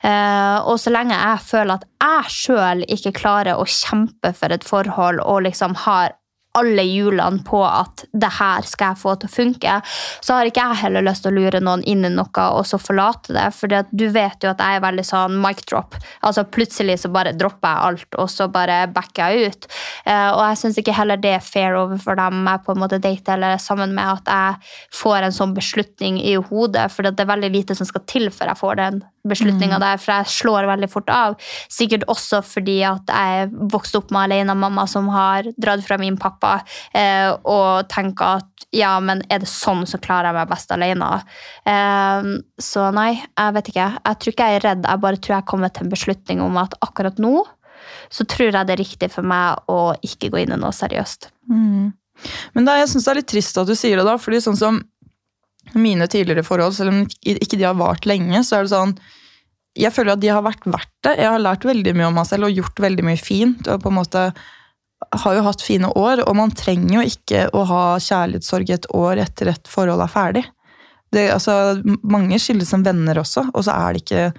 Eh, 0.05 0.57
og 0.61 0.77
så 0.81 0.93
lenge 0.93 1.17
jeg 1.17 1.45
føler 1.47 1.79
at 1.79 1.87
jeg 2.05 2.35
sjøl 2.35 2.83
ikke 2.93 3.15
klarer 3.17 3.57
å 3.57 3.65
kjempe 3.65 4.33
for 4.37 4.53
et 4.53 4.67
forhold 4.67 5.23
og 5.25 5.41
liksom 5.47 5.73
har 5.87 6.13
alle 6.55 6.83
hjulene 6.87 7.43
på 7.45 7.61
at 7.65 8.05
det 8.13 8.31
her 8.37 8.65
skal 8.67 8.93
jeg 8.93 9.01
få 9.01 9.15
til 9.19 9.29
å 9.29 9.35
funke, 9.35 9.77
så 10.23 10.37
har 10.37 10.49
ikke 10.49 10.63
jeg 10.63 10.81
heller 10.85 11.05
lyst 11.05 11.25
til 11.25 11.33
å 11.33 11.43
lure 11.43 11.61
noen 11.63 11.83
inn 11.87 12.05
i 12.07 12.11
noe 12.13 12.47
og 12.55 12.65
så 12.67 12.79
forlate 12.81 13.35
det. 13.35 13.47
For 13.55 13.71
du 13.71 14.05
vet 14.13 14.43
jo 14.43 14.51
at 14.51 14.61
jeg 14.63 14.79
er 14.79 14.85
veldig 14.85 15.05
sånn 15.07 15.39
mic 15.43 15.65
drop. 15.69 15.97
Altså 16.25 16.45
Plutselig 16.55 16.99
så 17.01 17.11
bare 17.11 17.35
dropper 17.35 17.71
jeg 17.71 17.89
alt, 17.89 18.19
og 18.21 18.29
så 18.31 18.47
bare 18.51 18.85
backer 18.93 19.33
jeg 19.33 19.51
ut. 19.51 19.67
Eh, 20.05 20.29
og 20.31 20.41
jeg 20.45 20.61
syns 20.61 20.79
ikke 20.81 20.95
heller 20.95 21.19
det 21.21 21.35
er 21.37 21.43
fair 21.43 21.75
overfor 21.79 22.19
dem 22.19 22.45
jeg 22.45 22.63
på 22.65 22.75
en 22.75 22.83
måte 22.83 23.01
dater 23.01 23.35
eller 23.35 23.57
er 23.57 23.63
sammen 23.63 23.95
med, 23.97 24.21
at 24.21 24.31
jeg 24.31 24.99
får 25.01 25.27
en 25.27 25.35
sånn 25.35 25.55
beslutning 25.57 26.21
i 26.23 26.37
hodet. 26.37 26.87
For 26.93 27.07
det 27.07 27.19
er 27.19 27.33
veldig 27.33 27.51
lite 27.53 27.77
som 27.77 27.87
skal 27.89 28.05
til 28.09 28.31
før 28.33 28.53
jeg 28.53 28.61
får 28.61 28.81
den 28.81 29.03
beslutninga 29.27 29.79
der, 29.81 29.97
for 30.01 30.13
jeg 30.19 30.31
slår 30.35 30.67
veldig 30.69 30.89
fort 30.91 31.09
av. 31.09 31.35
Sikkert 31.71 32.05
også 32.11 32.41
fordi 32.45 32.77
at 32.87 33.09
jeg 33.09 33.49
vokste 33.73 33.97
opp 34.01 34.11
med 34.15 34.27
alenemamma 34.31 34.85
som 34.87 35.07
har 35.13 35.49
dratt 35.57 35.83
fra 35.87 35.97
min 36.01 36.17
pappa, 36.21 36.59
eh, 36.93 37.31
og 37.43 37.87
tenker 37.91 38.39
at 38.39 38.67
ja, 38.75 38.93
men 38.99 39.21
er 39.31 39.39
det 39.43 39.47
sånn, 39.51 39.85
så 39.87 39.97
klarer 40.03 40.29
jeg 40.31 40.35
meg 40.39 40.49
best 40.51 40.71
alene. 40.75 41.11
Eh, 41.65 42.31
så 42.61 42.87
nei, 42.95 43.11
jeg 43.21 43.53
vet 43.59 43.69
ikke. 43.71 43.89
Jeg 44.05 44.19
tror 44.21 44.33
ikke 44.35 44.49
jeg 44.49 44.61
er 44.61 44.65
redd, 44.69 44.87
jeg 44.89 45.03
bare 45.05 45.17
tror 45.21 45.35
jeg 45.35 45.41
har 45.43 45.51
kommet 45.53 45.73
til 45.77 45.85
en 45.87 45.93
beslutning 45.93 46.41
om 46.43 46.57
at 46.61 46.73
akkurat 46.85 47.17
nå 47.23 47.37
så 48.09 48.25
tror 48.25 48.49
jeg 48.49 48.65
det 48.65 48.73
er 48.73 48.79
riktig 48.81 49.07
for 49.13 49.25
meg 49.27 49.59
å 49.69 49.93
ikke 50.05 50.31
gå 50.33 50.39
inn 50.41 50.53
i 50.55 50.57
noe 50.57 50.73
seriøst. 50.73 51.29
Men 52.55 52.65
det, 52.65 52.71
er- 52.71 52.79
jeg 52.85 52.89
syns 52.93 53.05
det 53.05 53.11
er 53.11 53.17
litt 53.19 53.27
trist 53.29 53.57
at 53.59 53.67
du 53.67 53.75
sier 53.77 53.97
det, 53.99 54.05
da. 54.07 54.15
fordi 54.17 54.39
sånn 54.41 54.57
som 54.57 54.79
mine 55.73 56.07
tidligere 56.11 56.45
forhold, 56.45 56.75
selv 56.77 56.93
om 56.93 57.03
ikke 57.05 57.57
de 57.57 57.67
har 57.67 57.77
vart 57.79 58.05
lenge, 58.09 58.43
så 58.45 58.59
er 58.59 58.65
det 58.65 58.75
sånn 58.75 58.97
Jeg 59.75 59.91
føler 59.91 60.15
at 60.15 60.21
de 60.23 60.29
har 60.31 60.43
vært 60.45 60.63
verdt 60.63 60.93
det. 61.03 61.17
Jeg 61.19 61.27
har 61.27 61.41
lært 61.41 61.65
veldig 61.67 61.93
mye 61.97 62.07
om 62.07 62.13
meg 62.15 62.27
selv 62.29 62.47
og 62.47 62.55
gjort 62.55 62.79
veldig 62.79 63.03
mye 63.03 63.19
fint. 63.19 63.67
og 63.67 63.81
på 63.83 63.91
en 63.91 63.97
måte 63.97 64.21
har 65.11 65.35
jo 65.35 65.43
hatt 65.45 65.61
fine 65.61 65.89
år, 65.91 66.23
og 66.23 66.35
man 66.37 66.53
trenger 66.55 66.99
jo 66.99 67.07
ikke 67.09 67.47
å 67.53 67.63
ha 67.67 67.83
kjærlighetssorg 67.99 68.71
et 68.71 68.87
år 68.95 69.21
etter 69.25 69.51
et 69.51 69.67
forhold 69.67 70.01
er 70.01 70.11
ferdig. 70.11 70.45
Det, 71.13 71.27
altså, 71.31 71.81
mange 72.03 72.39
skilles 72.41 72.71
som 72.71 72.83
venner 72.83 73.19
også, 73.19 73.45
og 73.53 73.65
så 73.67 73.75
ikke 73.95 74.31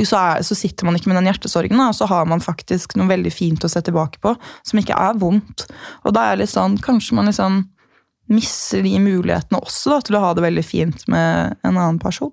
så, 0.00 0.16
er, 0.16 0.42
så 0.46 0.56
sitter 0.56 0.88
man 0.88 0.96
ikke 0.96 1.10
med 1.10 1.18
den 1.20 1.28
hjertesorgen, 1.28 1.80
og 1.84 1.94
så 1.96 2.08
har 2.08 2.28
man 2.28 2.40
faktisk 2.40 2.96
noe 2.96 3.10
veldig 3.10 3.32
fint 3.34 3.64
å 3.64 3.70
se 3.70 3.82
tilbake 3.84 4.22
på, 4.24 4.34
som 4.64 4.80
ikke 4.80 4.96
er 4.96 5.18
vondt. 5.20 5.66
Og 6.06 6.14
da 6.16 6.26
er 6.26 6.36
det 6.36 6.46
litt 6.46 6.54
sånn, 6.54 6.78
kanskje 6.80 7.18
man 7.18 7.28
liksom 7.28 7.62
misser 8.30 8.82
de 8.82 8.94
mulighetene 9.02 9.58
også 9.60 9.92
da, 9.92 9.98
til 10.06 10.16
å 10.16 10.22
ha 10.22 10.30
det 10.36 10.44
veldig 10.44 10.62
fint 10.64 11.02
med 11.10 11.56
en 11.66 11.74
annen 11.74 11.98
person. 12.00 12.30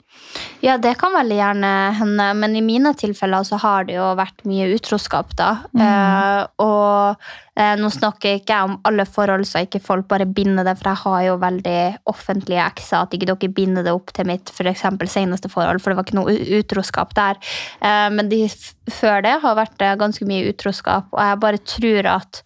Ja, 0.63 0.77
det 0.81 0.93
kan 1.01 1.15
veldig 1.15 1.37
gjerne 1.39 1.71
hende, 1.97 2.27
men 2.37 2.55
i 2.55 2.63
mine 2.63 2.93
tilfeller 2.97 3.45
så 3.47 3.59
har 3.63 3.87
det 3.87 3.97
jo 3.97 4.05
vært 4.19 4.45
mye 4.47 4.69
utroskap, 4.75 5.33
da. 5.39 5.49
Eh, 5.73 6.41
og 6.61 7.25
eh, 7.59 7.73
nå 7.79 7.91
snakker 7.95 8.33
jeg 8.33 8.43
ikke 8.43 8.61
om 8.67 8.77
alle 8.87 9.07
forhold, 9.09 9.47
så 9.49 9.65
ikke 9.65 9.83
folk 9.83 10.07
bare 10.11 10.29
binder 10.29 10.67
det, 10.67 10.77
for 10.79 10.91
jeg 10.91 11.03
har 11.03 11.27
jo 11.27 11.37
veldig 11.43 11.81
offentlige 12.13 12.69
ekser, 12.69 13.01
at 13.01 13.17
ikke 13.17 13.31
dere 13.33 13.53
binder 13.59 13.87
det 13.87 13.95
opp 13.95 14.13
til 14.15 14.29
mitt 14.29 14.53
for 14.55 14.69
eksempel 14.69 15.11
seneste 15.11 15.51
forhold, 15.51 15.81
for 15.81 15.91
det 15.91 15.99
var 15.99 16.07
ikke 16.07 16.19
noe 16.21 16.39
utroskap 16.61 17.15
der. 17.17 17.41
Eh, 17.81 18.09
men 18.13 18.31
de 18.31 18.45
før 18.93 19.23
det 19.25 19.39
har 19.43 19.57
vært 19.57 19.81
eh, 19.85 19.97
ganske 19.99 20.27
mye 20.29 20.53
utroskap, 20.53 21.09
og 21.15 21.23
jeg 21.25 21.41
bare 21.47 21.65
tror 21.77 22.13
at 22.19 22.43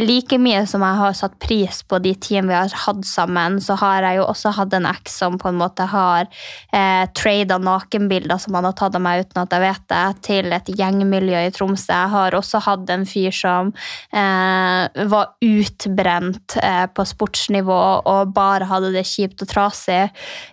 like 0.00 0.38
mye 0.40 0.64
som 0.66 0.82
jeg 0.84 0.98
har 0.98 1.16
satt 1.16 1.36
pris 1.42 1.82
på 1.86 1.98
de 2.02 2.14
tidene 2.14 2.50
vi 2.50 2.56
har 2.56 2.76
hatt 2.84 3.04
sammen, 3.06 3.60
så 3.62 3.76
har 3.80 4.06
jeg 4.06 4.18
jo 4.18 4.26
også 4.26 4.54
hatt 4.56 4.74
en 4.76 4.88
eks 4.90 5.18
som 5.22 5.38
på 5.40 5.50
en 5.50 5.58
måte 5.60 5.86
har 5.90 6.26
eh, 6.74 7.04
trada 7.16 7.58
nakenbilder 7.62 8.40
som 8.42 8.56
han 8.58 8.68
har 8.68 8.76
tatt 8.78 8.98
av 8.98 9.04
meg 9.04 9.24
uten 9.24 9.42
at 9.44 9.54
jeg 9.54 9.64
vet 9.64 9.84
det, 9.92 10.04
til 10.26 10.56
et 10.56 10.72
gjengmiljø 10.80 11.44
i 11.46 11.52
Tromsø. 11.54 11.92
Jeg 11.92 12.12
har 12.14 12.38
også 12.38 12.62
hatt 12.64 12.90
en 12.94 13.06
fyr 13.08 13.34
som 13.34 13.70
eh, 14.14 15.04
var 15.12 15.34
utbrent 15.44 16.58
eh, 16.62 16.86
på 16.90 17.06
sportsnivå 17.14 17.82
og 18.10 18.34
bare 18.34 18.68
hadde 18.70 18.94
det 18.96 19.06
kjipt 19.08 19.44
og 19.44 19.52
trasig. 19.52 20.02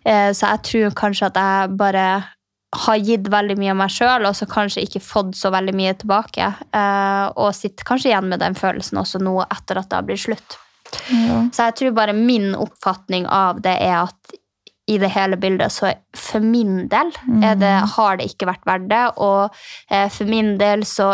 Eh, 0.05 0.29
så 0.35 0.53
jeg 0.53 0.65
tror 0.69 1.01
kanskje 1.01 1.31
at 1.31 1.41
jeg 1.41 1.75
bare 1.81 2.05
har 2.71 2.95
gitt 3.03 3.27
veldig 3.31 3.57
mye 3.59 3.73
av 3.73 3.79
meg 3.81 3.91
sjøl, 3.91 4.25
og 4.27 4.35
så 4.37 4.47
kanskje 4.49 4.85
ikke 4.85 5.03
fått 5.03 5.35
så 5.35 5.51
veldig 5.51 5.73
mye 5.75 5.93
tilbake. 5.99 6.51
Eh, 6.71 7.25
og 7.35 7.55
sitter 7.55 7.87
kanskje 7.87 8.11
igjen 8.13 8.29
med 8.31 8.39
den 8.43 8.55
følelsen 8.55 9.01
også 9.01 9.19
nå 9.23 9.35
etter 9.43 9.81
at 9.81 9.89
det 9.91 9.99
har 9.99 10.07
blitt 10.07 10.23
slutt. 10.23 10.59
Så 10.91 11.67
jeg 11.67 11.75
tror 11.79 11.95
bare 11.95 12.15
min 12.15 12.51
oppfatning 12.55 13.27
av 13.31 13.61
det 13.63 13.77
er 13.79 14.01
at 14.01 14.35
i 14.91 14.97
det 14.99 15.11
hele 15.13 15.37
bildet, 15.39 15.71
så 15.71 15.93
for 16.17 16.43
min 16.43 16.89
del 16.91 17.13
det, 17.61 17.71
har 17.95 18.17
det 18.19 18.27
ikke 18.27 18.49
vært 18.49 18.65
verdt 18.67 18.89
det. 18.91 19.03
Og 19.23 19.61
eh, 19.91 20.07
for 20.11 20.31
min 20.31 20.57
del 20.59 20.83
så 20.87 21.13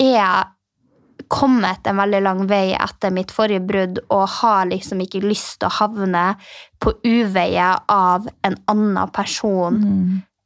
er 0.00 0.14
jeg 0.16 1.28
kommet 1.32 1.86
en 1.88 1.96
veldig 1.96 2.20
lang 2.24 2.42
vei 2.48 2.74
etter 2.76 3.12
mitt 3.14 3.32
forrige 3.32 3.62
brudd 3.64 4.00
og 4.12 4.26
har 4.40 4.66
liksom 4.68 5.00
ikke 5.04 5.22
lyst 5.24 5.60
til 5.60 5.70
å 5.70 5.76
havne 5.78 6.24
på 6.82 6.92
uveie 7.06 7.68
av 7.88 8.28
en 8.44 8.58
annen 8.68 9.12
person 9.16 9.78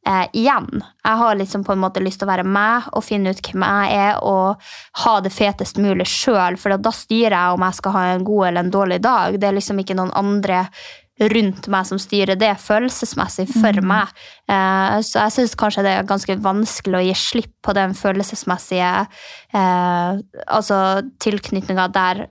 eh, 0.06 0.26
igjen. 0.32 0.82
Jeg 1.04 1.20
har 1.22 1.38
liksom 1.38 1.64
på 1.66 1.74
en 1.74 1.82
måte 1.82 2.02
lyst 2.04 2.20
til 2.20 2.28
å 2.28 2.32
være 2.32 2.46
meg 2.48 2.90
og 2.92 3.04
finne 3.06 3.32
ut 3.32 3.42
hvem 3.42 3.64
jeg 3.66 3.96
er 4.02 4.20
og 4.26 4.68
ha 5.04 5.16
det 5.24 5.34
fetest 5.34 5.80
mulig 5.82 6.08
sjøl, 6.10 6.58
for 6.60 6.76
da 6.76 6.92
styrer 6.94 7.36
jeg 7.36 7.56
om 7.56 7.66
jeg 7.66 7.80
skal 7.80 7.96
ha 7.96 8.04
en 8.12 8.28
god 8.28 8.46
eller 8.50 8.64
en 8.64 8.76
dårlig 8.78 9.02
dag. 9.04 9.40
Det 9.40 9.50
er 9.50 9.58
liksom 9.58 9.82
ikke 9.82 9.98
noen 9.98 10.14
andre 10.16 10.66
rundt 11.32 11.68
meg 11.72 11.86
som 11.88 12.00
styrer 12.00 12.36
det 12.36 12.52
følelsesmessig 12.60 13.46
for 13.48 13.80
meg. 13.92 14.12
Eh, 14.52 14.96
så 15.06 15.24
jeg 15.24 15.34
syns 15.38 15.56
kanskje 15.58 15.86
det 15.86 15.94
er 15.96 16.08
ganske 16.08 16.38
vanskelig 16.44 16.98
å 16.98 17.04
gi 17.06 17.16
slipp 17.16 17.52
på 17.64 17.74
den 17.76 17.96
følelsesmessige 17.96 18.90
eh, 19.56 20.20
altså 20.46 20.80
tilknytninga 21.24 21.88
der 21.94 22.26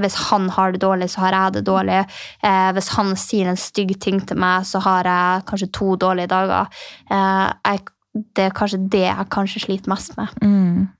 hvis 0.00 0.16
han 0.28 0.48
har 0.50 0.74
det 0.74 0.82
dårlig, 0.82 1.10
så 1.12 1.24
har 1.24 1.36
jeg 1.36 1.56
det 1.58 1.64
dårlig. 1.68 2.00
Eh, 2.42 2.70
hvis 2.74 2.90
han 2.96 3.14
sier 3.20 3.50
en 3.50 3.60
stygg 3.60 3.94
ting 4.02 4.18
til 4.26 4.40
meg, 4.42 4.66
så 4.66 4.82
har 4.82 5.06
jeg 5.06 5.44
kanskje 5.50 5.70
to 5.76 5.94
dårlige 6.00 6.32
dager. 6.32 6.70
Eh, 7.10 7.46
jeg, 7.70 7.84
det 8.34 8.48
er 8.48 8.58
kanskje 8.58 8.82
det 8.90 9.06
jeg 9.06 9.30
kanskje 9.34 9.64
sliter 9.66 9.92
mest 9.92 10.16
med. 10.18 10.34
Mm. 10.42 10.90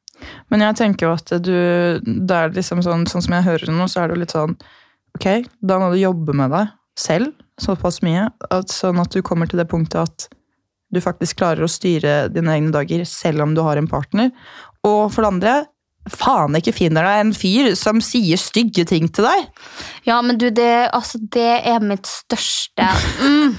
Men 0.52 0.66
jeg 0.68 0.78
tenker 0.78 1.09
jo 1.09 1.16
at 1.16 1.35
du 1.42 1.57
det 2.04 2.37
er 2.38 2.54
liksom 2.54 2.85
sånn, 2.87 3.07
sånn 3.11 3.24
som 3.26 3.35
jeg 3.35 3.48
hører 3.48 3.74
nå, 3.74 3.88
så 3.90 4.02
er 4.02 4.09
det 4.09 4.16
jo 4.16 4.22
litt 4.22 4.35
sånn 4.35 4.57
Ok, 5.14 5.26
da 5.62 5.76
må 5.78 5.92
du 5.92 6.00
jobbe 6.00 6.35
med 6.35 6.50
deg 6.50 6.70
selv 6.98 7.30
såpass 7.62 8.00
mye, 8.02 8.26
at, 8.50 8.72
sånn 8.72 8.98
at 8.98 9.14
du 9.14 9.20
kommer 9.22 9.46
til 9.46 9.61
det 9.61 9.68
punktet 9.70 10.00
at 10.00 10.26
du 10.94 11.00
faktisk 11.02 11.38
klarer 11.38 11.62
å 11.62 11.70
styre 11.70 12.28
dine 12.35 12.54
egne 12.54 12.74
dager 12.74 13.04
selv 13.09 13.44
om 13.44 13.54
du 13.54 13.62
har 13.66 13.78
en 13.78 13.88
partner. 13.90 14.30
Og 14.87 15.11
for 15.14 15.22
det 15.22 15.30
andre, 15.30 15.54
faen 16.10 16.56
ikke 16.58 16.74
finner 16.76 17.06
deg 17.06 17.20
en 17.22 17.34
fyr 17.36 17.70
som 17.78 18.02
sier 18.04 18.40
stygge 18.40 18.84
ting 18.88 19.08
til 19.14 19.28
deg. 19.28 19.46
Ja, 20.08 20.20
men 20.24 20.38
du, 20.40 20.50
det, 20.52 20.90
altså, 20.92 21.20
det 21.20 21.62
er 21.64 21.84
mitt 21.84 22.08
største 22.10 22.90
mm. 23.22 23.54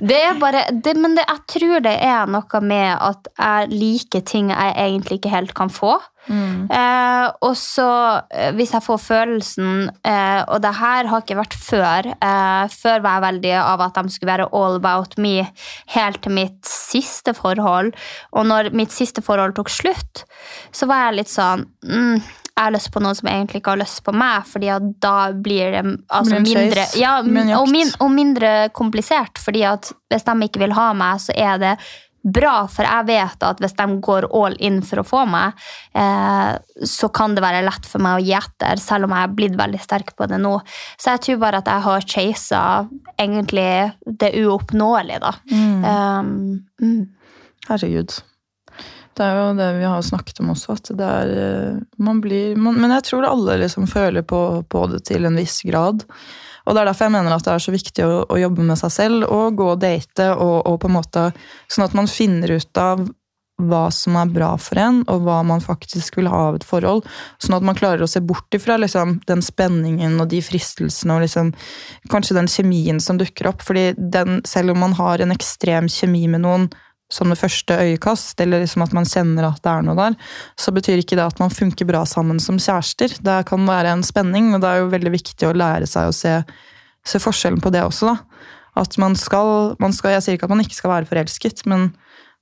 Det 0.00 0.18
er 0.22 0.36
bare 0.38 0.66
det, 0.70 0.94
Men 0.96 1.16
det, 1.18 1.24
jeg 1.26 1.44
tror 1.50 1.80
det 1.82 1.96
er 2.04 2.30
noe 2.30 2.60
med 2.62 2.92
at 2.94 3.30
jeg 3.34 3.72
liker 3.74 4.22
ting 4.26 4.52
jeg 4.52 4.76
egentlig 4.76 5.18
ikke 5.18 5.34
helt 5.34 5.54
kan 5.56 5.72
få. 5.72 5.96
Eh, 6.28 7.26
og 7.40 7.54
så, 7.56 7.88
eh, 8.30 8.50
hvis 8.52 8.74
jeg 8.74 8.84
får 8.84 8.98
følelsen 9.00 9.86
eh, 10.04 10.42
Og 10.52 10.60
det 10.60 10.74
her 10.76 11.08
har 11.08 11.22
ikke 11.22 11.38
vært 11.38 11.56
før. 11.56 12.10
Eh, 12.12 12.64
før 12.68 13.00
var 13.04 13.16
jeg 13.16 13.24
veldig 13.24 13.54
av 13.62 13.84
at 13.86 13.96
de 13.96 14.12
skulle 14.12 14.32
være 14.34 14.50
all 14.52 14.76
about 14.76 15.16
me 15.16 15.48
helt 15.94 16.20
til 16.22 16.36
mitt 16.36 16.68
siste 16.68 17.32
forhold. 17.36 17.94
Og 18.36 18.46
når 18.50 18.74
mitt 18.76 18.92
siste 18.92 19.24
forhold 19.24 19.56
tok 19.56 19.72
slutt, 19.72 20.26
så 20.72 20.88
var 20.90 21.08
jeg 21.08 21.22
litt 21.22 21.32
sånn 21.32 21.64
mm, 21.84 22.20
jeg 22.58 22.66
har 22.66 22.74
lyst 22.74 22.90
på 22.90 23.02
noen 23.02 23.14
som 23.14 23.28
egentlig 23.30 23.60
ikke 23.60 23.76
har 23.76 23.78
lyst 23.84 24.02
på 24.02 24.12
meg, 24.18 24.42
fordi 24.50 24.72
at 24.74 24.90
da 24.98 25.14
blir 25.30 25.76
det 25.76 25.84
altså, 26.10 26.40
mindre, 26.42 26.88
ja, 26.98 27.14
og, 27.60 27.70
min, 27.70 27.92
og 28.02 28.10
mindre 28.10 28.52
komplisert. 28.74 29.38
fordi 29.38 29.62
at 29.68 29.92
hvis 30.10 30.26
de 30.26 30.34
ikke 30.48 30.64
vil 30.64 30.74
ha 30.74 30.90
meg, 30.96 31.22
så 31.22 31.36
er 31.38 31.62
det 31.62 31.76
bra, 32.34 32.66
for 32.66 32.82
jeg 32.82 33.06
vet 33.08 33.44
at 33.46 33.60
hvis 33.62 33.76
de 33.78 33.86
går 34.04 34.26
all 34.34 34.56
in 34.64 34.80
for 34.84 35.00
å 35.00 35.06
få 35.06 35.22
meg, 35.30 35.54
eh, 35.94 36.56
så 36.82 37.08
kan 37.14 37.36
det 37.36 37.44
være 37.44 37.62
lett 37.66 37.86
for 37.86 38.02
meg 38.04 38.18
å 38.18 38.24
gi 38.26 38.34
etter, 38.36 38.82
selv 38.82 39.06
om 39.06 39.14
jeg 39.14 39.28
er 39.28 39.36
blitt 39.38 39.58
veldig 39.60 39.82
sterk 39.82 40.10
på 40.18 40.26
det 40.30 40.40
nå. 40.42 40.56
Så 40.98 41.14
jeg 41.14 41.24
tror 41.28 41.42
bare 41.44 41.62
at 41.62 41.70
jeg 41.70 41.86
har 41.86 42.08
chasa 42.14 42.64
egentlig 43.14 43.70
det 44.18 44.34
uoppnåelige, 44.42 45.22
da. 45.22 45.36
Um, 45.54 46.34
mm. 46.82 47.06
Herregud. 47.70 48.18
Det 49.18 49.26
er 49.26 49.38
jo 49.40 49.46
det 49.58 49.68
vi 49.80 49.86
har 49.88 50.02
snakket 50.06 50.42
om 50.44 50.52
også, 50.54 50.76
at 50.78 50.90
det 50.98 51.06
er 51.06 51.32
eh, 51.42 51.78
Man 51.98 52.20
blir 52.22 52.56
man, 52.56 52.78
Men 52.78 52.94
jeg 52.98 53.08
tror 53.10 53.26
alle 53.26 53.58
liksom 53.64 53.88
føler 53.90 54.22
på, 54.22 54.42
på 54.70 54.84
det 54.92 55.02
til 55.10 55.26
en 55.26 55.38
viss 55.38 55.60
grad. 55.66 56.04
Og 56.68 56.74
det 56.74 56.82
er 56.82 56.90
derfor 56.90 57.08
jeg 57.08 57.16
mener 57.16 57.34
at 57.34 57.46
det 57.46 57.54
er 57.54 57.64
så 57.64 57.72
viktig 57.72 58.04
å, 58.04 58.12
å 58.28 58.38
jobbe 58.38 58.66
med 58.68 58.78
seg 58.78 58.92
selv 58.92 59.30
og 59.32 59.56
gå 59.56 59.70
og 59.72 59.80
date, 59.82 60.28
og, 60.36 60.58
og 60.68 60.76
på 60.82 60.90
en 60.90 60.98
måte 60.98 61.30
sånn 61.66 61.86
at 61.86 61.96
man 61.96 62.10
finner 62.12 62.58
ut 62.58 62.82
av 62.82 63.06
hva 63.58 63.88
som 63.90 64.14
er 64.20 64.30
bra 64.30 64.52
for 64.60 64.78
en, 64.78 65.00
og 65.10 65.24
hva 65.26 65.40
man 65.46 65.62
faktisk 65.62 66.20
vil 66.20 66.28
ha 66.30 66.44
av 66.50 66.58
et 66.60 66.66
forhold. 66.66 67.06
Sånn 67.42 67.56
at 67.56 67.66
man 67.66 67.78
klarer 67.78 68.04
å 68.04 68.10
se 68.10 68.22
bort 68.22 68.54
ifra 68.54 68.76
liksom, 68.78 69.16
den 69.26 69.42
spenningen 69.42 70.14
og 70.22 70.28
de 70.30 70.38
fristelsene 70.44 71.16
og 71.16 71.24
liksom, 71.24 71.50
kanskje 72.12 72.36
den 72.38 72.50
kjemien 72.52 73.02
som 73.02 73.18
dukker 73.18 73.50
opp. 73.50 73.64
fordi 73.66 73.90
den, 73.98 74.42
selv 74.46 74.76
om 74.76 74.84
man 74.84 74.94
har 74.98 75.24
en 75.24 75.34
ekstrem 75.34 75.90
kjemi 75.90 76.28
med 76.30 76.46
noen 76.46 76.68
som 77.12 77.30
det 77.32 77.38
første 77.40 77.72
øyekast, 77.72 78.40
eller 78.44 78.60
liksom 78.62 78.84
at 78.84 78.92
man 78.96 79.08
kjenner 79.08 79.48
at 79.48 79.62
det 79.64 79.72
er 79.72 79.84
noe 79.86 79.96
der, 79.96 80.16
så 80.60 80.72
betyr 80.76 81.00
ikke 81.00 81.16
det 81.16 81.24
at 81.24 81.38
man 81.40 81.52
funker 81.52 81.88
bra 81.88 82.02
sammen 82.08 82.40
som 82.42 82.60
kjærester. 82.60 83.14
Det 83.24 83.38
kan 83.48 83.64
være 83.68 83.94
en 83.96 84.04
spenning, 84.04 84.52
og 84.54 84.62
det 84.64 84.70
er 84.70 84.82
jo 84.82 84.90
veldig 84.92 85.14
viktig 85.16 85.48
å 85.48 85.56
lære 85.56 85.88
seg 85.88 86.10
å 86.10 86.16
se, 86.16 86.34
se 87.08 87.20
forskjellen 87.22 87.62
på 87.64 87.72
det 87.72 87.86
også. 87.86 88.12
da. 88.12 88.44
At 88.78 88.98
man 89.00 89.16
skal, 89.18 89.74
man 89.82 89.96
skal 89.96 90.14
Jeg 90.14 90.24
sier 90.24 90.36
ikke 90.36 90.46
at 90.46 90.54
man 90.54 90.62
ikke 90.62 90.76
skal 90.76 90.92
være 90.92 91.08
forelsket, 91.08 91.64
men 91.66 91.88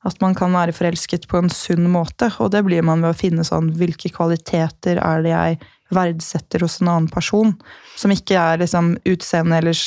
at 0.07 0.19
man 0.23 0.35
kan 0.39 0.53
være 0.55 0.75
forelsket 0.77 1.27
på 1.31 1.39
en 1.41 1.51
sunn 1.51 1.87
måte. 1.91 2.29
Og 2.43 2.51
det 2.55 2.65
blir 2.67 2.85
man 2.87 3.03
ved 3.05 3.15
å 3.15 3.19
finne 3.19 3.47
sånn 3.47 3.73
Hvilke 3.79 4.11
kvaliteter 4.15 5.01
er 5.03 5.25
det 5.25 5.33
jeg 5.33 5.61
verdsetter 5.95 6.67
hos 6.67 6.81
en 6.83 6.91
annen 6.91 7.11
person? 7.11 7.55
Som 7.97 8.15
ikke 8.15 8.39
er 8.39 8.61
liksom 8.63 8.97
utseende 9.07 9.63
eller 9.63 9.79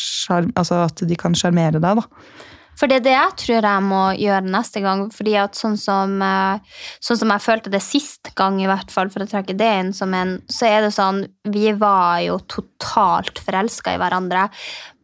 altså 0.56 0.86
at 0.88 1.04
de 1.08 1.20
kan 1.20 1.36
sjarmere 1.38 1.84
deg, 1.84 2.02
da. 2.02 2.48
For 2.80 2.88
det 2.88 3.02
er 3.02 3.04
det 3.04 3.16
jeg 3.16 3.36
tror 3.42 3.66
jeg 3.68 3.84
må 3.84 4.04
gjøre 4.16 4.54
neste 4.56 4.84
gang. 4.84 5.10
fordi 5.12 5.36
at 5.36 5.58
sånn 5.60 5.76
som, 5.78 6.22
eh, 6.22 6.60
sånn 7.04 7.20
som 7.20 7.34
jeg 7.36 7.44
følte 7.44 7.72
det 7.72 7.82
sist 7.84 8.32
gang, 8.36 8.62
i 8.62 8.68
hvert 8.68 8.92
fall, 8.92 9.10
for 9.10 9.20
å 9.20 9.28
trekke 9.28 9.58
det 9.58 9.72
inn 9.82 9.92
som 9.94 10.14
en, 10.14 10.42
så 10.48 10.66
er 10.68 10.82
det 10.82 10.94
sånn 10.96 11.28
Vi 11.44 11.72
var 11.74 12.20
jo 12.22 12.40
totalt 12.40 13.40
forelska 13.40 13.96
i 13.96 14.00
hverandre. 14.00 14.50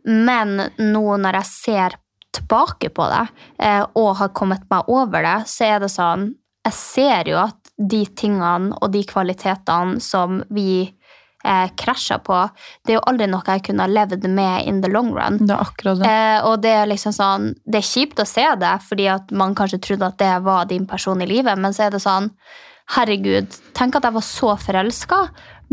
Men 0.05 0.71
nå 0.79 1.17
når 1.17 1.41
jeg 1.41 1.45
ser 1.51 1.97
tilbake 2.35 2.89
på 2.93 3.09
det, 3.09 3.27
eh, 3.59 3.85
og 3.95 4.15
har 4.17 4.29
kommet 4.29 4.63
meg 4.69 4.87
over 4.87 5.21
det, 5.21 5.47
så 5.47 5.75
er 5.75 5.79
det 5.79 5.91
sånn 5.91 6.35
Jeg 6.65 6.73
ser 6.73 7.27
jo 7.29 7.37
at 7.37 7.69
de 7.77 8.05
tingene 8.17 8.73
og 8.81 8.91
de 8.91 9.03
kvalitetene 9.03 10.01
som 10.01 10.43
vi 10.49 10.95
eh, 11.45 11.69
krasja 11.79 12.17
på, 12.25 12.41
det 12.85 12.93
er 12.93 12.99
jo 12.99 13.05
aldri 13.09 13.27
noe 13.31 13.45
jeg 13.45 13.65
kunne 13.69 13.85
ha 13.85 13.91
levd 13.91 14.27
med 14.29 14.67
in 14.69 14.81
the 14.83 14.91
long 14.91 15.13
run. 15.15 15.39
Det 15.43 15.53
er 15.53 15.63
akkurat 15.63 16.01
det. 16.01 16.11
Eh, 16.11 16.37
og 16.49 16.59
det 16.65 16.73
er 16.75 16.89
liksom 16.89 17.15
sånn 17.15 17.51
Det 17.63 17.81
er 17.81 17.89
kjipt 17.89 18.21
å 18.21 18.27
se 18.29 18.45
det, 18.61 18.75
fordi 18.89 19.09
at 19.13 19.33
man 19.35 19.55
kanskje 19.57 19.81
trodde 19.83 20.09
at 20.09 20.19
det 20.21 20.33
var 20.45 20.69
din 20.69 20.87
person 20.89 21.21
i 21.21 21.29
livet, 21.29 21.59
men 21.59 21.75
så 21.75 21.87
er 21.87 21.95
det 21.95 22.03
sånn 22.03 22.31
Herregud, 22.93 23.49
tenk 23.73 23.95
at 23.97 24.05
jeg 24.05 24.13
var 24.13 24.21
så 24.21 24.51
forelska, 24.61 25.17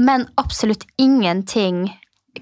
men 0.01 0.25
absolutt 0.41 0.87
ingenting 0.97 1.91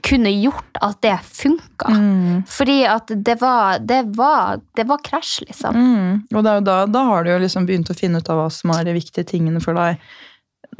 kunne 0.07 0.31
gjort 0.31 0.79
at 0.81 1.01
det 1.03 1.17
funka. 1.27 1.91
Mm. 1.91 2.43
Fordi 2.47 2.85
at 2.87 3.11
det 3.11 3.41
var 3.41 3.79
Det 3.79 4.03
var, 4.17 4.61
det 4.77 4.87
var 4.87 5.03
krasj, 5.05 5.41
liksom. 5.49 5.75
Mm. 5.75 6.23
Og 6.35 6.45
da, 6.45 6.87
da 6.87 7.03
har 7.05 7.25
du 7.25 7.33
jo 7.33 7.39
liksom 7.43 7.67
begynt 7.67 7.91
å 7.91 7.99
finne 7.99 8.23
ut 8.23 8.31
av 8.31 8.39
hva 8.39 8.51
som 8.55 8.71
er 8.77 8.87
de 8.87 8.95
viktige 8.95 9.27
tingene 9.27 9.61
for 9.61 9.75
deg 9.75 9.99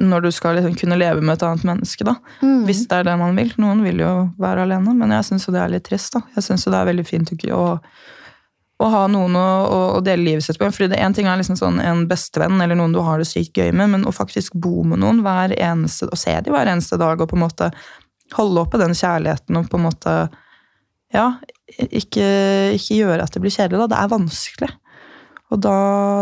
når 0.01 0.25
du 0.25 0.31
skal 0.33 0.57
liksom 0.57 0.77
kunne 0.81 0.99
leve 1.01 1.21
med 1.21 1.37
et 1.37 1.45
annet 1.47 1.67
menneske, 1.69 2.07
da. 2.07 2.17
Mm. 2.41 2.65
Hvis 2.69 2.87
det 2.89 3.01
er 3.01 3.11
det 3.11 3.17
man 3.21 3.37
vil. 3.37 3.53
Noen 3.61 3.83
vil 3.85 4.01
jo 4.03 4.13
være 4.41 4.65
alene, 4.65 4.95
men 4.97 5.13
jeg 5.17 5.29
syns 5.29 5.47
jo 5.47 5.55
det 5.55 5.61
er 5.63 5.75
litt 5.75 5.87
trist, 5.89 6.15
da. 6.17 6.25
Jeg 6.37 6.47
syns 6.47 6.65
jo 6.67 6.73
det 6.73 6.81
er 6.81 6.89
veldig 6.89 7.07
fint 7.09 7.33
å, 7.53 7.63
å, 8.81 8.91
ha 8.95 9.03
noen 9.13 9.37
å, 9.37 9.47
å, 9.99 10.01
dele 10.05 10.27
livet 10.27 10.47
sitt 10.47 10.61
med. 10.63 10.75
Fordi 10.77 10.91
det 10.95 11.01
en 11.05 11.17
ting 11.17 11.29
er 11.29 11.41
liksom 11.41 11.59
sånn 11.61 11.81
en 11.85 12.07
bestevenn 12.11 12.61
eller 12.65 12.79
noen 12.81 12.97
du 12.97 13.03
har 13.05 13.21
det 13.21 13.29
sykt 13.29 13.61
gøy 13.61 13.73
med, 13.73 13.93
men 13.95 14.09
å 14.09 14.15
faktisk 14.15 14.57
bo 14.57 14.85
med 14.89 15.03
noen 15.05 15.25
hver 15.27 15.55
eneste, 15.59 16.09
og 16.09 16.21
se 16.21 16.37
dem 16.41 16.57
hver 16.57 16.71
eneste 16.73 17.01
dag 17.01 17.21
og 17.21 17.31
på 17.31 17.39
en 17.39 17.45
måte 17.45 17.73
holde 18.37 18.63
oppe 18.63 18.79
den 18.81 18.95
kjærligheten 18.95 19.59
og 19.59 19.71
på 19.71 19.81
en 19.81 19.89
måte 19.89 20.21
Ja, 21.11 21.33
ikke, 21.91 22.27
ikke 22.77 23.01
gjøre 23.01 23.25
at 23.25 23.35
det 23.35 23.41
blir 23.43 23.53
kjedelig, 23.53 23.83
da. 23.83 23.91
Det 23.91 23.99
er 23.99 24.13
vanskelig. 24.13 24.75
Og 25.51 25.59
da, 25.65 25.77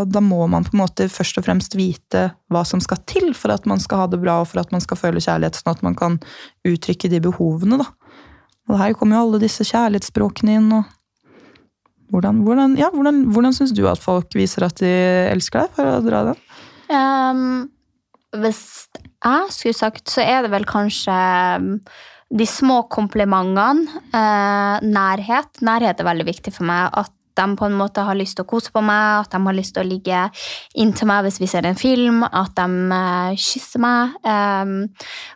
da 0.09 0.23
må 0.25 0.47
man 0.49 0.65
på 0.65 0.73
en 0.73 0.83
måte 0.83 1.09
først 1.13 1.41
og 1.41 1.45
fremst 1.45 1.77
vite 1.77 2.31
hva 2.53 2.63
som 2.65 2.81
skal 2.81 3.03
til 3.09 3.35
for 3.37 3.53
at 3.53 3.67
man 3.69 3.81
skal 3.83 4.05
ha 4.05 4.11
det 4.11 4.21
bra 4.23 4.39
og 4.43 4.49
for 4.51 4.63
at 4.63 4.73
man 4.73 4.81
skal 4.85 5.01
føle 5.01 5.21
kjærlighet, 5.21 5.59
sånn 5.61 5.75
at 5.75 5.85
man 5.85 5.97
kan 5.99 6.17
uttrykke 6.69 7.11
de 7.13 7.21
behovene. 7.29 7.81
da. 7.83 7.91
Og 8.69 8.81
her 8.81 8.97
kommer 8.97 9.19
jo 9.19 9.27
alle 9.27 9.43
disse 9.43 9.67
kjærlighetsspråkene 9.69 10.59
inn. 10.61 10.71
og 10.81 10.89
Hvordan, 12.13 12.43
hvordan, 12.45 12.77
ja, 12.81 12.89
hvordan, 12.93 13.27
hvordan 13.35 13.57
syns 13.57 13.75
du 13.77 13.85
at 13.89 14.01
folk 14.01 14.33
viser 14.37 14.65
at 14.65 14.81
de 14.81 14.93
elsker 15.29 15.67
deg, 15.67 15.75
for 15.77 15.93
å 15.93 16.05
dra 16.05 16.23
den? 16.31 16.45
Um, 16.89 17.43
hvis 18.41 18.63
jeg 18.97 19.53
skulle 19.53 19.77
sagt, 19.77 20.07
så 20.09 20.25
er 20.25 20.45
det 20.45 20.53
vel 20.55 20.65
kanskje 20.69 21.17
um, 21.61 21.75
de 22.29 22.47
små 22.49 22.83
komplimentene. 22.93 23.89
eh, 24.13 24.81
nærhet. 24.85 25.63
Nærhet 25.65 26.01
er 26.01 26.09
veldig 26.09 26.27
viktig 26.29 26.53
for 26.53 26.69
meg. 26.69 26.91
At 26.93 27.13
de 27.39 27.47
på 27.59 27.69
en 27.69 27.77
måte 27.79 28.05
har 28.05 28.19
lyst 28.19 28.39
til 28.39 28.47
å 28.47 28.51
kose 28.51 28.73
på 28.75 28.83
meg, 28.85 29.25
at 29.25 29.35
de 29.35 29.41
har 29.47 29.57
lyst 29.57 29.77
til 29.77 29.85
å 29.85 29.89
ligge 29.89 30.25
inntil 30.79 31.11
meg 31.11 31.25
hvis 31.27 31.41
vi 31.43 31.49
ser 31.51 31.67
en 31.69 31.79
film, 31.79 32.25
at 32.27 32.55
de 32.59 32.99
eh, 32.99 33.39
kysser 33.39 33.83
meg. 33.83 34.19
Ehm, 34.29 34.77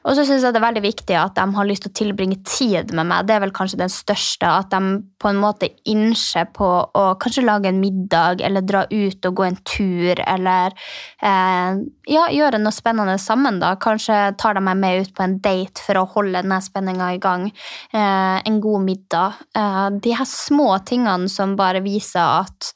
og 0.05 0.19
så 0.19 0.27
syns 0.27 0.45
jeg 0.45 0.55
det 0.55 0.61
er 0.61 0.69
veldig 0.69 0.85
viktig 0.85 1.19
at 1.19 1.37
de 1.39 1.47
har 1.57 1.69
lyst 1.69 1.87
til 1.87 1.93
å 1.93 1.99
tilbringe 2.03 2.41
tid 2.49 2.93
med 2.97 3.09
meg. 3.09 3.27
Det 3.29 3.37
er 3.37 3.45
vel 3.47 3.55
kanskje 3.55 3.81
den 3.83 3.93
største. 3.93 4.51
At 4.51 4.73
de 4.75 5.01
på 5.23 5.31
en 5.31 5.39
måte 5.39 5.69
innse 5.89 6.45
på 6.55 6.69
å 6.99 7.05
kanskje 7.23 7.45
lage 7.47 7.71
en 7.71 7.81
middag, 7.81 8.43
eller 8.43 8.65
dra 8.67 8.83
ut 8.91 9.29
og 9.29 9.37
gå 9.39 9.47
en 9.47 9.59
tur, 9.63 10.19
eller 10.19 10.75
eh, 11.23 11.83
ja, 12.11 12.25
gjøre 12.35 12.61
noe 12.63 12.75
spennende 12.75 13.19
sammen. 13.23 13.61
da. 13.63 13.75
Kanskje 13.81 14.19
tar 14.41 14.59
de 14.59 14.65
meg 14.67 14.81
med 14.83 15.07
ut 15.07 15.15
på 15.15 15.27
en 15.27 15.39
date 15.45 15.83
for 15.85 16.01
å 16.01 16.09
holde 16.17 16.41
denne 16.41 16.59
spenninga 16.65 17.13
i 17.15 17.23
gang. 17.23 17.49
Eh, 17.93 18.39
en 18.43 18.61
god 18.65 18.87
middag. 18.89 19.41
Eh, 19.57 19.89
de 20.03 20.17
her 20.19 20.29
små 20.29 20.75
tingene 20.87 21.31
som 21.31 21.57
bare 21.59 21.85
viser 21.85 22.43
at 22.43 22.73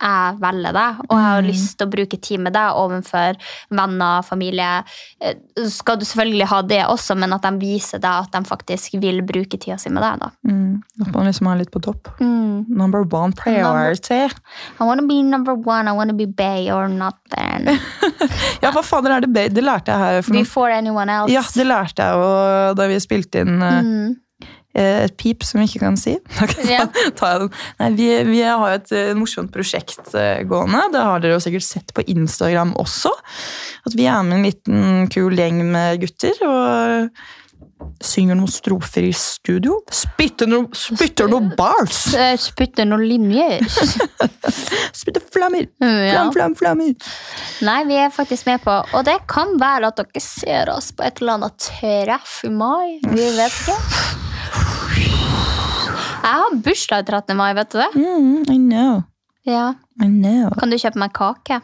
jeg 0.00 0.38
velger 0.40 0.72
deg, 0.76 1.00
og 1.08 1.14
jeg 1.18 1.26
har 1.28 1.42
lyst 1.46 1.76
til 1.78 1.86
å 1.88 1.90
bruke 1.90 2.18
tid 2.22 2.40
med 2.40 2.52
deg 2.54 2.76
overfor 2.78 3.38
venner, 3.70 4.22
familie. 4.22 4.84
Eh, 5.20 5.34
Skal 5.68 5.98
du 5.98 6.04
selvfølgelig 6.06 6.46
ha 6.52 6.60
det 6.62 6.80
også, 6.86 7.16
men 7.18 7.32
at 7.34 7.42
de 7.42 7.52
viser 7.58 7.98
deg 7.98 8.10
at 8.28 8.30
de 8.32 8.42
faktisk 8.48 8.94
vil 9.02 9.22
bruke 9.26 9.58
tida 9.58 9.78
si 9.78 9.90
med 9.90 10.02
deg. 10.02 10.18
da. 10.22 10.30
Mm, 10.48 10.82
at 11.02 11.12
man 11.14 11.26
liksom 11.26 11.50
er 11.52 11.58
litt 11.64 11.72
på 11.74 11.82
topp. 11.82 12.08
Mm. 12.20 12.64
Number 12.68 13.02
one 13.10 13.32
priority. 13.32 14.28
I 14.80 14.84
wanna 14.84 15.02
be 15.06 15.22
number 15.22 15.54
one, 15.54 15.88
I 15.88 15.92
wanna 15.92 16.12
be 16.14 16.26
bay 16.26 16.70
or 16.70 16.88
nothing. 16.88 17.68
Ja, 18.62 18.70
hva 18.74 18.82
fader 18.82 19.12
er 19.14 19.20
det 19.24 19.28
bay? 19.32 19.48
Det 19.48 19.62
lærte 19.62 19.92
jeg 19.92 19.98
her 19.98 20.32
Before 20.34 20.72
anyone 20.74 21.12
else. 21.12 21.32
Ja, 21.32 21.42
det 21.54 21.66
lærte 21.66 22.02
jeg 22.02 22.18
jo 22.18 22.74
da 22.78 22.86
vi 22.90 22.96
spilte 23.02 23.44
inn 23.44 23.62
eh, 23.62 23.76
Mm. 23.82 24.16
Eh, 24.74 25.04
et 25.06 25.16
pip 25.20 25.44
som 25.46 25.60
vi 25.60 25.68
ikke 25.68 25.84
kan 25.86 25.98
si. 26.00 26.16
Ja. 26.68 26.86
Nei, 27.78 27.90
vi, 27.96 28.10
vi 28.28 28.42
har 28.44 28.76
et 28.76 28.92
eh, 28.94 29.14
morsomt 29.18 29.52
prosjekt 29.54 30.14
eh, 30.14 30.44
gående. 30.48 30.88
Det 30.94 31.06
har 31.10 31.24
dere 31.24 31.38
jo 31.38 31.42
sikkert 31.44 31.66
sett 31.66 31.94
på 31.96 32.04
Instagram 32.06 32.76
også. 32.78 33.12
At 33.88 33.98
vi 33.98 34.08
er 34.10 34.22
med 34.26 34.40
en 34.40 34.48
liten 34.48 35.12
kul 35.12 35.38
gjeng 35.38 35.62
med 35.72 36.02
gutter 36.04 36.46
og 36.46 37.12
synger 38.02 38.38
noen 38.38 38.50
strofer 38.50 39.06
i 39.06 39.12
studio. 39.16 39.78
Spytter 39.94 40.50
noen 40.50 40.68
spytter 40.76 41.30
noen 41.30 41.50
bars! 41.58 42.08
Spytter 42.42 42.86
noen 42.88 43.04
linjer. 43.08 43.64
Spytter 45.00 45.22
flammer! 45.34 45.68
Flam, 45.78 46.32
flam, 46.34 46.56
flammer! 46.58 47.10
Nei, 47.66 47.80
vi 47.88 47.98
er 47.98 48.14
faktisk 48.14 48.46
med 48.48 48.62
på 48.62 48.74
Og 48.94 49.02
det 49.06 49.18
kan 49.30 49.56
være 49.60 49.90
at 49.90 49.98
dere 50.00 50.22
ser 50.22 50.72
oss 50.74 50.92
på 50.94 51.06
et 51.06 51.22
eller 51.22 51.38
annet 51.38 51.68
treff 51.68 52.40
i 52.46 52.54
mai. 52.54 52.98
Vi 53.08 53.30
vet 53.38 53.62
ikke. 53.62 54.27
Jeg 56.28 56.34
har 56.42 56.56
bursdag 56.64 57.06
13. 57.08 57.36
mai, 57.38 57.52
vet 57.56 57.70
du 57.72 57.78
det? 57.80 57.88
Mm, 57.96 58.42
I 58.52 58.58
know. 58.58 59.02
Ja. 59.48 59.74
I 60.02 60.08
know. 60.10 60.50
Kan 60.60 60.70
du 60.72 60.76
kjøpe 60.80 61.00
meg 61.00 61.14
kake? 61.16 61.60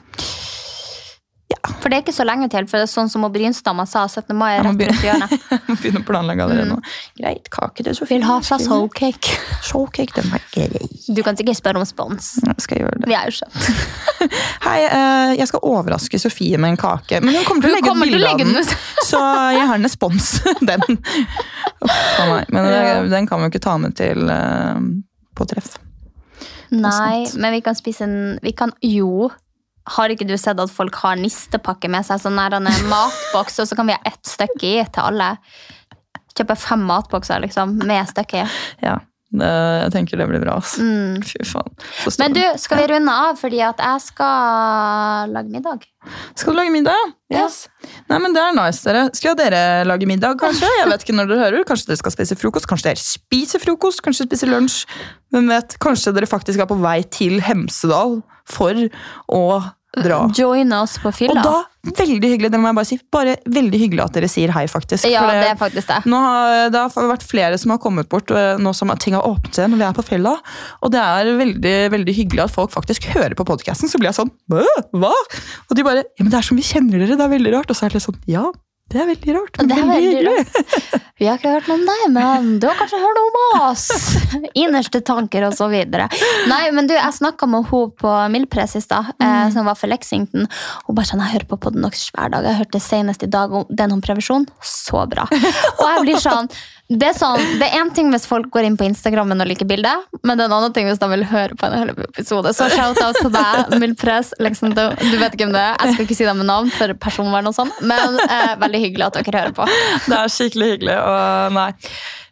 For 1.65 1.89
det 1.89 1.97
er 1.97 2.03
ikke 2.05 2.15
så 2.15 2.27
lenge 2.27 2.49
til, 2.53 2.67
for 2.69 2.81
det 2.81 2.87
er 2.87 2.93
sånn 2.93 3.11
som 3.13 3.25
Brynsdamma 3.33 3.87
sa, 3.89 4.05
17. 4.09 4.35
mai 4.37 4.51
er 4.57 4.67
rett 4.67 4.83
rundt 4.83 5.05
hjørnet. 5.05 5.35
Må 5.69 5.77
begynne 5.81 6.03
å 6.03 6.07
planlegge 6.07 6.45
allerede 6.45 6.67
nå. 6.69 6.79
Greit, 7.21 7.49
kake, 7.53 7.87
til 7.87 7.97
Sofie. 7.97 8.19
Vil 8.19 8.27
ha 8.29 8.37
fra 8.45 8.59
Soulcake. 8.61 9.39
Soulcake, 9.65 10.13
den 10.19 10.29
var 10.33 10.45
grei. 10.53 10.89
Du 11.09 11.23
kan 11.25 11.39
sikkert 11.39 11.61
spørre 11.61 11.81
om 11.81 11.87
spons. 11.89 12.35
Jeg 12.45 12.67
skal 12.67 12.83
gjøre 12.83 13.01
det. 13.01 13.09
Vi 13.09 13.17
er 13.17 13.31
jo 13.31 13.37
skjønt. 13.39 13.71
Hei, 14.67 14.77
eh, 14.85 15.33
jeg 15.39 15.49
skal 15.51 15.65
overraske 15.71 16.21
Sofie 16.21 16.61
med 16.61 16.75
en 16.75 16.81
kake. 16.81 17.23
Men 17.25 17.39
hun 17.39 17.49
kommer 17.49 17.65
til 17.65 17.73
å 17.73 17.79
legge 17.79 17.95
å 17.95 17.97
bilde 18.03 18.35
av 18.35 18.43
den, 18.43 18.53
ut. 18.61 18.77
så 19.09 19.23
jeg 19.57 19.71
har 19.71 19.79
en 19.79 19.89
respons. 19.89 20.31
den. 20.73 21.01
Uff 21.85 22.21
a 22.21 22.29
meg. 22.29 22.53
Men 22.53 23.11
den 23.13 23.31
kan 23.31 23.41
vi 23.41 23.49
jo 23.49 23.55
ikke 23.55 23.65
ta 23.65 23.79
med 23.81 23.97
til 23.97 24.29
eh, 24.33 24.85
på 25.35 25.49
treff. 25.49 25.79
Nei, 26.75 27.25
men 27.39 27.53
vi 27.55 27.61
kan 27.63 27.77
spise 27.77 28.07
en 28.07 28.39
Vi 28.43 28.51
kan 28.57 28.73
jo 28.83 29.29
Har 29.93 30.13
ikke 30.13 30.27
du 30.29 30.37
sett 30.41 30.61
at 30.61 30.73
folk 30.73 30.97
har 31.03 31.19
nistepakke 31.21 31.91
med 31.93 32.07
seg? 32.07 32.23
Sånn 32.23 32.39
der 32.41 32.57
matboks, 32.89 33.59
og 33.61 33.69
så 33.69 33.77
kan 33.77 33.91
vi 33.91 33.97
ha 33.97 34.01
ett 34.09 34.23
stykke 34.29 34.71
i 34.71 34.77
til 34.89 35.11
alle. 35.11 35.35
Kjøpe 36.35 36.57
fem 36.59 36.87
matbokser 36.89 37.43
liksom, 37.45 37.77
med 37.85 38.09
stykke 38.11 38.41
i. 38.43 38.47
Ja, 38.83 38.97
jeg 39.35 39.91
tenker 39.91 40.19
det 40.21 40.27
blir 40.31 40.43
bra. 40.43 40.57
ass. 40.61 40.77
Fy 40.79 41.45
faen. 41.49 41.71
Mm. 41.75 42.17
Men 42.21 42.37
du, 42.37 42.43
skal 42.63 42.81
vi 42.81 42.87
runde 42.93 43.15
av? 43.27 43.39
Fordi 43.41 43.61
at 43.67 43.81
jeg 43.83 44.03
skal 44.07 45.33
lage 45.35 45.51
middag. 45.51 45.87
Skal 46.39 46.55
du 46.55 46.59
lage 46.61 46.75
middag? 46.75 47.15
Yes. 47.35 47.65
Nei, 48.11 48.21
men 48.23 48.35
Det 48.37 48.43
er 48.43 48.55
nice, 48.55 48.85
dere. 48.87 49.09
Skal 49.17 49.37
dere 49.39 49.85
lage 49.89 50.07
middag, 50.07 50.39
kanskje? 50.41 50.71
Jeg 50.81 50.91
vet 50.93 51.07
ikke 51.07 51.17
når 51.19 51.33
dere 51.33 51.47
hører. 51.49 51.67
Kanskje 51.69 51.91
dere 51.91 52.03
skal 52.03 52.15
spise 52.15 52.39
frokost? 52.39 52.69
Kanskje 52.71 52.93
dere 52.93 53.03
spiser 53.03 53.63
frokost? 53.63 54.05
Kanskje 54.07 54.25
dere 54.25 54.33
spiser 54.33 54.53
lunsj? 54.55 54.85
Hvem 55.35 55.51
vet? 55.51 55.77
Kanskje 55.83 56.15
dere 56.15 56.31
faktisk 56.31 56.63
er 56.63 56.71
på 56.71 56.79
vei 56.79 57.01
til 57.11 57.43
Hemsedal 57.45 58.23
for 58.49 58.79
å 59.33 59.45
dra. 60.03 60.25
Join 60.35 60.73
oss 60.75 60.97
på 60.99 61.11
Og 61.29 61.37
da, 61.39 61.55
veldig 61.85 62.31
hyggelig, 62.33 62.51
det 62.53 62.61
må 62.61 62.71
jeg 62.71 62.79
bare 62.79 62.89
si. 62.89 62.99
Bare 63.15 63.37
veldig 63.47 63.81
hyggelig 63.81 64.05
at 64.05 64.17
dere 64.17 64.31
sier 64.31 64.53
hei, 64.55 64.65
faktisk. 64.71 65.07
ja, 65.11 65.23
det 65.31 65.53
er 65.53 65.59
faktisk 65.61 65.91
det. 65.91 66.01
nå 66.11 66.21
har, 66.25 66.73
det 66.75 66.83
har 66.83 67.11
vært 67.13 67.27
flere 67.29 67.59
som 67.61 67.75
har 67.75 67.81
kommet 67.83 68.09
bort 68.11 68.33
eh, 68.35 68.55
nå 68.61 68.75
som 68.77 68.93
ting 69.03 69.17
har 69.17 69.27
åpnet 69.29 69.55
seg 69.59 69.71
når 69.71 69.83
vi 69.83 69.87
er 69.89 69.97
på 69.97 70.07
fylla. 70.07 70.35
Og 70.83 70.95
det 70.95 71.03
er 71.03 71.33
veldig 71.39 71.77
veldig 71.95 72.17
hyggelig 72.17 72.47
at 72.49 72.55
folk 72.55 72.75
faktisk 72.75 73.09
hører 73.15 73.37
på 73.39 73.47
podkasten. 73.49 73.91
Så 73.91 74.01
blir 74.01 74.11
jeg 74.11 74.19
sånn 74.19 74.33
Hva? 74.51 75.15
Og 75.15 75.79
de 75.79 75.87
bare 75.87 76.05
Ja, 76.05 76.25
men 76.25 76.33
det 76.33 76.41
er 76.41 76.47
som 76.47 76.59
vi 76.59 76.67
kjenner 76.67 76.99
dere. 77.01 77.19
Det 77.19 77.27
er 77.27 77.35
veldig 77.37 77.55
rart. 77.55 77.71
Og 77.71 77.79
så 77.79 77.87
er 77.87 77.93
det 77.95 78.01
litt 78.01 78.09
sånn 78.09 78.21
Ja, 78.31 78.49
det 78.95 79.01
er 79.03 79.09
veldig 79.11 79.35
rart. 79.35 79.57
Men 79.59 79.71
Det 79.71 79.77
er 79.77 79.89
veldig 79.89 80.21
rart. 80.29 81.01
Vi 81.19 81.27
har 81.27 81.39
ikke 81.39 81.51
hørt 81.51 81.69
noe 81.71 81.79
om 81.79 81.85
deg, 81.89 82.03
men 82.15 82.47
du 82.63 82.67
har 82.69 82.77
kanskje 82.79 82.99
hørt 83.03 83.19
noe 83.19 83.31
om 83.31 83.65
oss. 83.69 83.85
Innerste 84.63 85.01
tanker 85.07 85.47
og 85.49 85.57
så 85.59 85.67
videre. 85.73 86.07
Nei, 86.51 86.63
men 86.75 86.87
du, 86.91 86.95
jeg 86.95 87.17
snakka 87.17 87.49
med 87.51 87.67
hun 87.71 87.91
på 87.99 88.13
Mildpress 88.35 88.77
i 88.79 88.83
stad, 88.85 89.11
eh, 89.19 89.47
som 89.55 89.67
var 89.67 89.79
for 89.79 89.91
Lexington. 89.91 90.47
Hun 90.87 90.99
bare 90.99 91.11
sånn, 91.11 91.23
jeg 91.25 91.37
hører 91.37 91.51
på 91.51 91.59
podden 91.67 91.87
deres 91.87 92.07
hver 92.15 92.31
dag. 92.35 92.47
Jeg 92.47 92.61
hørte 92.63 92.83
senest 92.83 93.27
i 93.27 93.31
dag 93.31 93.55
om 93.55 93.67
den 93.71 93.97
om 93.97 94.03
prevensjon. 94.05 94.47
Så 94.63 95.03
bra. 95.11 95.27
Og 95.31 95.85
jeg 95.89 96.07
blir 96.07 96.23
sånn, 96.23 96.51
det 97.01 97.09
er 97.11 97.17
sånn, 97.17 97.43
det 97.61 97.67
er 97.69 97.81
en 97.81 97.91
ting 97.95 98.11
hvis 98.13 98.27
folk 98.29 98.51
går 98.55 98.69
inn 98.69 98.77
på 98.79 98.87
Instagrammen 98.87 99.41
og 99.43 99.49
liker 99.51 99.69
bildet, 99.69 100.05
men 100.23 100.39
det 100.39 100.45
er 100.45 100.51
en 100.51 100.57
annen 100.59 100.75
ting 100.77 100.89
hvis 100.89 101.01
de 101.03 101.09
vil 101.11 101.25
høre 101.31 101.59
på 101.59 101.69
en 101.69 101.77
hel 101.81 101.93
episode. 102.07 102.53
Så 102.57 102.69
shout-out 102.73 103.19
til 103.21 103.33
deg, 103.35 103.75
Mildpress. 103.83 104.35
Lexington. 104.43 104.95
Du 105.01 105.17
vet 105.21 105.35
ikke 105.35 105.47
hvem 105.47 105.57
det 105.57 105.63
er. 105.65 105.75
Jeg 105.81 105.97
skal 105.97 106.07
ikke 106.09 106.19
si 106.19 106.29
dem 106.29 106.41
med 106.43 106.51
navn 106.51 106.71
for 106.75 106.95
personvern 107.03 107.51
og 107.51 107.57
sånn, 107.57 107.73
men 107.83 108.21
eh, 108.29 108.55
veldig 108.63 108.83
hyggelig 108.87 109.09
at 109.09 109.19
dere 109.21 109.43
hører 109.43 109.57
på. 109.57 109.69
Det 110.09 110.19
er 110.19 110.33
skikkelig 110.33 110.71
hyggelig. 110.75 110.97
Og 111.01 111.57
nei. 111.57 111.69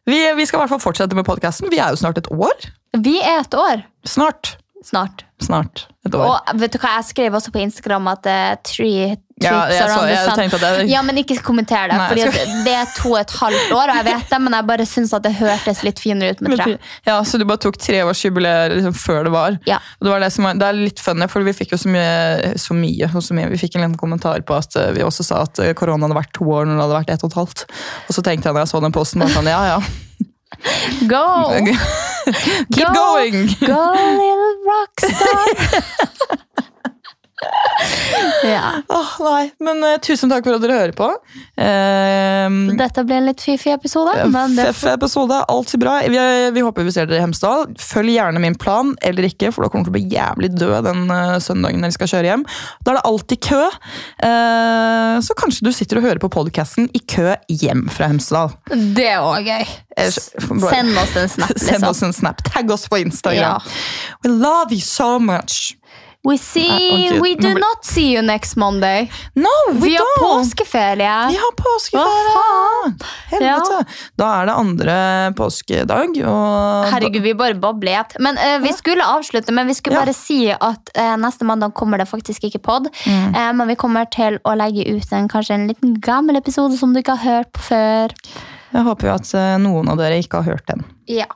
Vi, 0.08 0.18
vi 0.38 0.46
skal 0.48 0.58
i 0.58 0.62
hvert 0.64 0.74
fall 0.74 0.82
fortsette 0.82 1.18
med 1.18 1.26
podkasten. 1.26 1.70
Vi 1.72 1.78
er 1.82 1.94
jo 1.94 2.00
snart 2.00 2.18
et 2.18 2.30
år. 2.34 2.70
Vi 3.02 3.18
er 3.22 3.44
et 3.44 3.54
år 3.56 3.86
Snart. 4.08 4.56
Snart. 4.84 5.24
Snart 5.42 5.86
et 6.06 6.14
år. 6.14 6.22
Og 6.28 6.58
vet 6.60 6.70
du 6.74 6.78
hva, 6.78 6.96
jeg 7.00 7.04
skrev 7.10 7.34
også 7.34 7.50
på 7.54 7.60
Instagram 7.62 8.06
at 8.12 8.26
er 8.30 8.56
three 8.62 9.08
trips 9.08 9.18
Ja, 9.42 9.66
jeg 9.70 9.88
så- 9.90 10.06
jeg 10.06 10.34
tenkte 10.38 10.54
at 10.60 10.78
det- 10.78 10.88
Ja, 10.90 11.00
men 11.02 11.16
ikke 11.18 11.34
kommenter 11.42 11.88
det, 11.90 11.98
for 12.08 12.14
det 12.14 12.74
er 12.74 12.86
to 12.94 13.10
og 13.12 13.18
et 13.20 13.30
halvt 13.30 13.72
år, 13.74 13.88
og 13.90 13.94
jeg 13.96 14.04
vet 14.04 14.30
det, 14.30 14.40
men 14.40 14.52
jeg 14.54 14.66
bare 14.66 14.86
syns 14.86 15.12
at 15.14 15.22
det 15.22 15.32
hørtes 15.34 15.82
litt 15.82 15.98
finere 15.98 16.30
ut 16.30 16.40
med 16.42 16.56
tre. 16.58 16.78
Ja, 17.06 17.22
Så 17.22 17.38
du 17.38 17.44
bare 17.44 17.58
tok 17.58 17.76
treårsjubileet 17.78 18.76
liksom 18.76 18.94
før 18.94 19.24
det 19.24 19.32
var? 19.32 19.58
Ja. 19.66 19.78
Det, 20.00 20.10
var 20.10 20.20
det, 20.20 20.32
som 20.32 20.44
var, 20.44 20.54
det 20.54 20.62
er 20.68 20.72
litt 20.78 21.00
funny, 21.00 21.26
for 21.28 21.42
vi 21.42 21.52
fikk 21.52 21.72
jo 21.74 21.76
så 21.78 21.90
mye, 21.90 22.54
så 22.54 22.74
mye, 22.74 23.08
så 23.22 23.34
mye. 23.34 23.50
Vi 23.50 23.58
fikk 23.58 23.74
en 23.76 23.82
liten 23.82 23.96
kommentar 23.98 24.40
på 24.46 24.54
at 24.56 24.76
eh, 24.76 24.92
vi 24.92 25.00
også 25.02 25.24
sa 25.24 25.42
at 25.42 25.58
eh, 25.58 25.72
korona 25.74 26.06
hadde 26.06 26.18
vært 26.22 26.32
to 26.34 26.44
år 26.44 26.66
når 26.66 26.76
det 26.78 26.82
hadde 26.86 26.98
vært 27.02 27.10
ett 27.16 27.24
og 27.24 27.30
et 27.30 27.38
halvt. 27.42 27.64
Og 28.08 28.14
så 28.14 28.22
tenkte 28.22 28.44
jeg 28.46 28.54
når 28.54 28.62
jeg 28.66 28.68
så 28.74 28.80
den 28.82 28.92
posten, 28.94 29.20
bare 29.22 29.30
sånn, 29.34 29.50
ja 29.50 29.64
ja. 29.74 29.80
Go! 31.06 31.60
Keep 32.72 32.86
Go! 32.88 32.94
going! 32.94 33.46
Go, 33.60 33.92
little 34.20 34.56
rockstar! 34.68 36.38
Ja. 38.42 38.82
Oh, 38.90 39.10
nei, 39.22 39.50
men 39.62 39.82
uh, 39.84 39.96
tusen 40.02 40.30
takk 40.30 40.44
for 40.46 40.56
at 40.56 40.62
dere 40.64 40.76
hører 40.80 40.94
på. 40.98 41.08
Uh, 41.58 42.74
Dette 42.78 43.04
ble 43.06 43.18
en 43.20 43.28
litt 43.28 43.42
fiffig 43.42 43.72
episode, 43.74 44.14
men 44.32 44.56
det 44.56 44.68
Feff 44.72 44.86
episode, 44.92 45.38
Alltid 45.52 45.82
bra. 45.82 45.96
Vi, 46.10 46.18
vi 46.54 46.64
håper 46.64 46.86
vi 46.86 46.94
ser 46.94 47.06
dere 47.10 47.20
i 47.20 47.24
Hemsedal. 47.24 47.68
Følg 47.80 48.14
gjerne 48.16 48.42
min 48.42 48.56
plan, 48.58 48.94
eller 49.06 49.28
ikke, 49.28 49.52
for 49.54 49.64
da 49.66 49.70
kommer 49.72 49.86
til 49.88 49.94
å 49.94 49.96
bli 49.98 50.04
jævlig 50.12 50.52
død 50.58 50.88
den 50.88 51.04
uh, 51.10 51.36
søndagen 51.42 51.86
dere 51.86 51.94
skal 51.94 52.10
kjøre 52.14 52.32
hjem. 52.32 52.46
Da 52.82 52.94
er 52.94 52.98
det 52.98 53.04
alltid 53.12 53.42
kø. 53.46 53.60
Eh, 54.22 55.16
så 55.22 55.36
kanskje 55.38 55.66
du 55.66 55.70
sitter 55.74 55.98
og 56.00 56.06
hører 56.06 56.20
på 56.22 56.30
podkasten 56.32 56.88
i 56.96 57.00
kø 57.08 57.34
hjem 57.50 57.86
fra 57.92 58.08
Hemsedal. 58.10 58.54
det 58.96 59.08
er 59.14 59.22
òg 59.24 59.46
gøy. 59.48 59.66
Send 60.12 60.98
oss 60.98 61.16
en 61.18 61.30
snap, 61.30 61.52
Send 61.56 61.78
liksom. 61.78 61.88
oss 61.90 62.02
en 62.06 62.16
snap. 62.16 62.42
Tagg 62.48 62.70
oss 62.74 62.88
på 62.90 63.00
Instagram. 63.02 63.60
Ja. 63.62 64.18
We 64.24 64.32
love 64.32 64.74
you 64.74 64.82
so 64.82 65.18
much. 65.22 65.76
We 66.24 66.36
see, 66.38 66.68
Nei, 66.68 67.18
we 67.20 67.34
do 67.34 67.48
not 67.58 67.84
see 67.84 68.12
you 68.14 68.22
next 68.22 68.54
Monday. 68.56 69.10
No, 69.34 69.50
we, 69.72 69.80
Vi 69.88 69.94
har 69.96 70.06
don't. 70.20 70.38
påskeferie. 70.44 71.26
Vi 71.28 71.36
har 71.36 71.52
påskeferie! 71.58 72.92
Helvete! 73.32 73.78
Da 74.16 74.28
er 74.36 74.46
det 74.46 74.54
andre 74.54 74.94
påskedag, 75.34 76.14
Herregud, 76.92 77.22
vi 77.22 77.34
bare 77.34 77.54
babler. 77.58 78.06
Men 78.22 78.38
uh, 78.38 78.62
Vi 78.62 78.72
skulle 78.72 79.02
avslutte, 79.04 79.52
men 79.52 79.66
vi 79.66 79.74
skulle 79.74 79.96
Ja. 79.98 80.04
bare 80.04 80.14
si 80.14 80.38
at 80.54 80.94
uh, 80.98 81.16
neste 81.18 81.44
mandag 81.44 81.74
kommer 81.74 81.98
det 81.98 82.06
faktisk 82.06 82.44
ikke 82.46 82.62
pod. 82.62 82.86
Mm. 83.06 83.34
Uh, 83.34 83.52
men 83.58 83.68
vi 83.68 83.74
kommer 83.82 84.06
til 84.06 84.38
å 84.46 84.54
legge 84.54 84.86
ut 84.94 85.12
en, 85.12 85.26
kanskje 85.28 85.58
en 85.58 85.66
liten 85.74 85.98
gammel 86.00 86.38
episode 86.38 86.78
som 86.78 86.94
du 86.94 87.02
ikke 87.02 87.18
har 87.18 87.42
hørt 87.42 87.52
på 87.52 87.66
før. 87.72 88.14
Jeg 88.72 88.86
håper 88.86 89.10
jo 89.10 89.14
at 89.18 89.34
noen 89.60 89.90
av 89.92 89.98
dere 89.98 90.22
ikke 90.22 90.38
har 90.40 90.54
hørt 90.54 90.70
den. 90.70 90.86
Ja, 91.10 91.26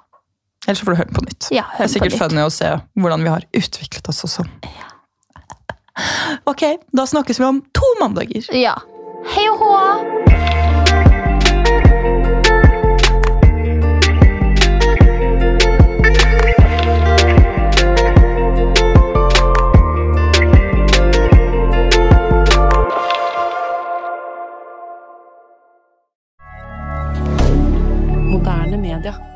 Ellers 0.67 0.79
så 0.79 0.85
får 0.85 0.93
du 0.93 0.97
høre 0.97 1.07
den 1.11 1.15
på 1.15 1.25
nytt. 1.27 1.49
ja 1.55 1.65
Det 1.77 1.85
er 1.87 1.93
sikkert 1.93 2.19
funny 2.19 2.43
å 2.43 2.51
se 2.51 2.73
hvordan 2.99 3.23
vi 3.23 3.31
har 3.31 3.47
utviklet 3.55 4.09
oss 4.11 4.25
også. 4.27 4.47
Ja. 4.67 4.91
Ok, 6.51 6.63
da 6.93 7.07
snakkes 7.09 7.39
vi 7.41 7.47
om 7.47 7.63
to 7.73 7.87
mandager. 8.01 8.45
Ja. 8.53 8.75
Hei 9.33 9.47
og 9.49 9.63
hå! 9.63 9.71
Moderne 28.29 28.77
media. 28.77 29.36